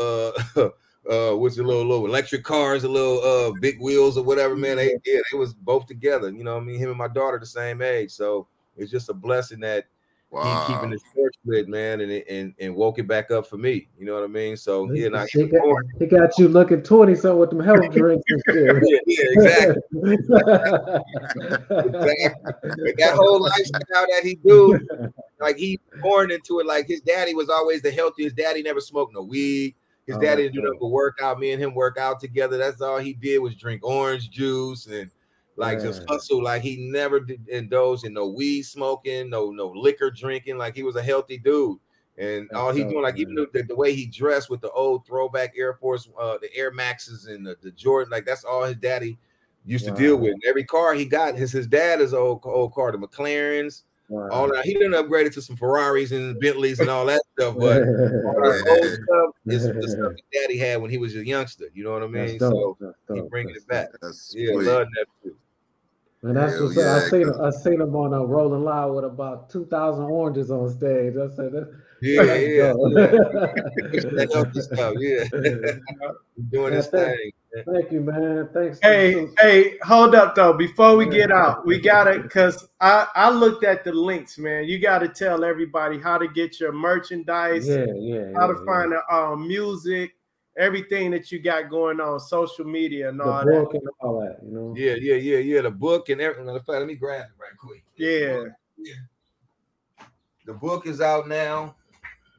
[0.57, 0.71] uh
[1.11, 4.77] uh what's the little little electric cars, the little uh big wheels or whatever, man.
[4.77, 6.31] They yeah, they was both together.
[6.31, 8.11] You know, what I mean, him and my daughter the same age.
[8.11, 9.87] So it's just a blessing that
[10.31, 10.67] Wow.
[10.67, 13.89] he keeping the torch lit, man, and and and woke it back up for me.
[13.99, 14.57] You know what I mean?
[14.57, 15.63] So yeah, and I he, got,
[15.99, 18.83] he got you looking 20 something with them health drinks and shit.
[18.85, 19.83] yeah, yeah, exactly.
[21.71, 22.93] exactly.
[22.99, 24.79] That whole lifestyle that he do,
[25.41, 26.67] like he born into it.
[26.67, 28.37] Like his daddy was always the healthiest.
[28.37, 29.75] Daddy never smoked no weed.
[30.07, 30.67] His Oh, daddy that's didn't do dope.
[30.75, 31.39] nothing but work out.
[31.41, 32.57] Me and him work out together.
[32.59, 35.11] That's all he did was drink orange juice and
[35.57, 36.43] like just hustle.
[36.43, 40.59] Like he never did indulge in no weed smoking, no no liquor drinking.
[40.59, 41.79] Like he was a healthy dude.
[42.19, 44.71] And all That's he dope, doing, like even the, the way he dressed with the
[44.71, 48.65] old throwback Air Force, uh, the Air Maxes and the, the Jordan, like that's all
[48.65, 49.19] his daddy
[49.67, 50.33] used to deal with.
[50.33, 54.29] And every car he got, his his dad is old old car, the McLarens, Wow.
[54.31, 54.65] all that.
[54.65, 58.35] He didn't upgrade it to some Ferraris and Bentleys and all that stuff, but all
[58.43, 58.73] that Yeah.
[58.73, 61.67] old stuff is the stuff his daddy had when he was a youngster.
[61.75, 62.39] You know what I That's mean?
[62.39, 62.51] dope.
[62.51, 63.31] So That's he dope.
[63.31, 63.89] bringing That's it back.
[64.01, 64.67] That's Yeah, sweet.
[64.67, 65.37] love nephew.
[66.27, 67.03] And that's Hell what's up.
[67.05, 70.69] I seen I seen him on a Rolling Loud with about two thousand oranges on
[70.71, 71.15] stage.
[71.17, 71.67] I said, that's,
[72.03, 72.73] Yeah, yeah, yeah.
[74.17, 74.95] that healthy stuff.
[74.99, 75.25] Yeah,
[76.51, 77.31] doing his thank- thing.
[77.73, 78.51] Thank you, man.
[78.53, 78.79] Thanks.
[78.83, 80.53] Hey, hey, hold up though.
[80.53, 84.65] Before we get out, we gotta because I I looked at the links, man.
[84.65, 88.33] You gotta tell everybody how to get your merchandise, Yeah, yeah.
[88.35, 90.16] how to yeah, find the um, music,
[90.57, 93.25] everything that you got going on, social media and yeah.
[93.25, 93.71] all the that.
[93.73, 94.39] and all that.
[94.43, 94.75] You know.
[94.77, 95.61] Yeah, yeah, yeah, yeah.
[95.63, 96.47] The book and everything.
[96.47, 97.85] Matter fact, let me grab it right quick.
[97.97, 98.45] Yeah.
[98.79, 98.95] yeah.
[100.47, 101.75] The book is out now.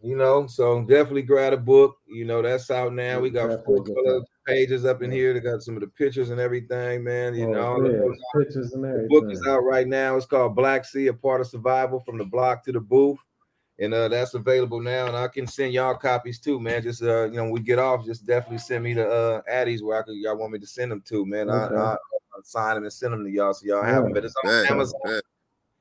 [0.03, 1.97] You know, so definitely grab a book.
[2.07, 3.20] You know, that's out now.
[3.20, 5.34] We got full Definitely color pages up in here.
[5.34, 7.34] They got some of the pictures and everything, man.
[7.34, 9.07] You Oh, know, all yeah, of those pictures and everything.
[9.09, 10.15] The book is out right now.
[10.15, 13.18] It's called Black C, a part of survival from the block to the booth.
[13.80, 15.07] And uh that's available now.
[15.07, 16.82] And I can send y'all copies too, man.
[16.82, 19.84] Just uh, you know, when we get off, just definitely send me the uh addies
[19.84, 21.49] where I could y'all want me to send them to, man.
[21.49, 21.75] I, Okay.
[21.75, 21.95] I,
[22.36, 24.13] I'll sign them and send them to y'all so y'all have them.
[24.13, 24.99] But it's on Bet, Amazon.
[25.03, 25.23] bet.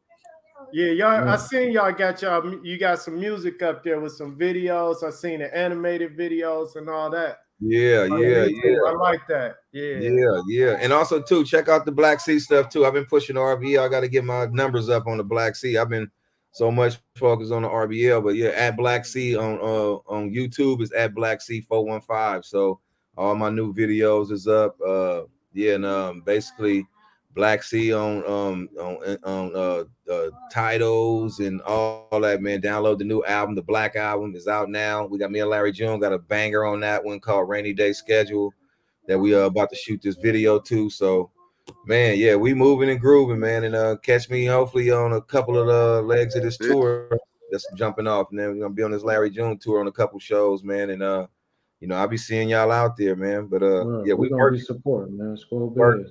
[0.73, 1.29] Yeah, y'all.
[1.29, 2.65] I seen y'all got y'all.
[2.65, 5.03] You got some music up there with some videos.
[5.05, 7.39] I seen the animated videos and all that.
[7.61, 8.77] Yeah, yeah, yeah.
[8.87, 9.57] I like that.
[9.73, 9.99] Yeah.
[9.99, 10.77] Yeah, yeah.
[10.81, 12.85] And also too, check out the Black C stuff too.
[12.85, 13.83] I've been pushing RBL.
[13.83, 15.79] I got to get my numbers up on the Black C.
[15.79, 16.11] I've been
[16.51, 20.83] so much focused on the RBL, but yeah, at Black C on uh on YouTube
[20.83, 22.43] is at Black C 415.
[22.43, 22.81] So
[23.17, 24.77] all my new videos is up.
[24.87, 25.23] Uh
[25.53, 26.87] yeah, and um basically
[27.37, 32.63] Black C on um on on uh, uh titles and all, all that man.
[32.63, 35.05] Download the new album, the Black album is out now.
[35.05, 37.93] We got me and Larry June got a banger on that one called Rainy Day
[37.93, 38.55] Schedule
[39.07, 40.89] that we are about to shoot this video to.
[40.89, 41.31] So,
[41.85, 43.65] man, yeah, we moving and grooving, man.
[43.65, 47.11] And uh, catch me hopefully on a couple of the legs of this tour
[47.51, 48.29] that's jumping off.
[48.31, 50.89] And then we're gonna be on this Larry June tour on a couple shows, man.
[50.89, 51.27] And uh,
[51.81, 53.47] you know, I'll be seeing y'all out there, man.
[53.49, 55.37] But uh, Well, yeah, we're we gonna work be supporting, man.
[55.37, 56.07] Squirrel Work.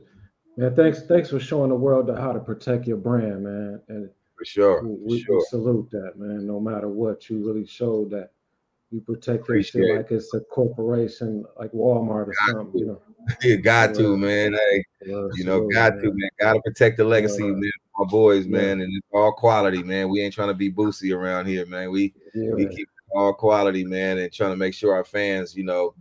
[0.58, 3.82] Man, thanks, thanks for showing the world how to protect your brand, man.
[3.90, 4.82] And for sure.
[4.84, 5.46] we, For sure.
[5.50, 6.48] salute that, man.
[6.48, 8.32] No matter what, you really showed that
[8.92, 9.96] you protect your shit it.
[9.96, 12.80] like it's a corporation, like Walmart or something.
[12.80, 13.02] You know,
[13.44, 14.54] Yeah, got to, man.
[14.54, 16.04] Hey, Well, you know, got man.
[16.04, 16.30] to, man.
[16.40, 17.52] Gotta protect the legacy, Yeah.
[17.52, 17.72] man.
[17.98, 18.58] My boys, Yeah.
[18.58, 20.10] man, and it's all quality, man.
[20.10, 21.92] We ain't trying to be boosie around here, man.
[21.92, 25.56] We Yeah, we keep it all quality, man, and trying to make sure our fans,
[25.56, 25.96] you know,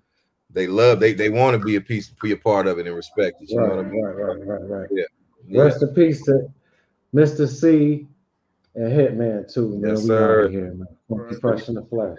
[0.55, 2.97] they love, they they want to be a piece, be a part of it and
[2.97, 3.51] respect it.
[3.51, 4.03] You know right, what I mean?
[4.03, 4.89] right, right, right, right.
[5.47, 5.63] Yeah.
[5.63, 6.47] Rest in peace to
[7.15, 7.49] Mr.
[7.49, 8.07] C
[8.75, 9.91] and Hitman too, man.
[9.91, 10.45] Yes, we sir.
[10.45, 10.87] out here, man.
[11.09, 11.41] Right.
[11.41, 12.19] fresh in the flesh.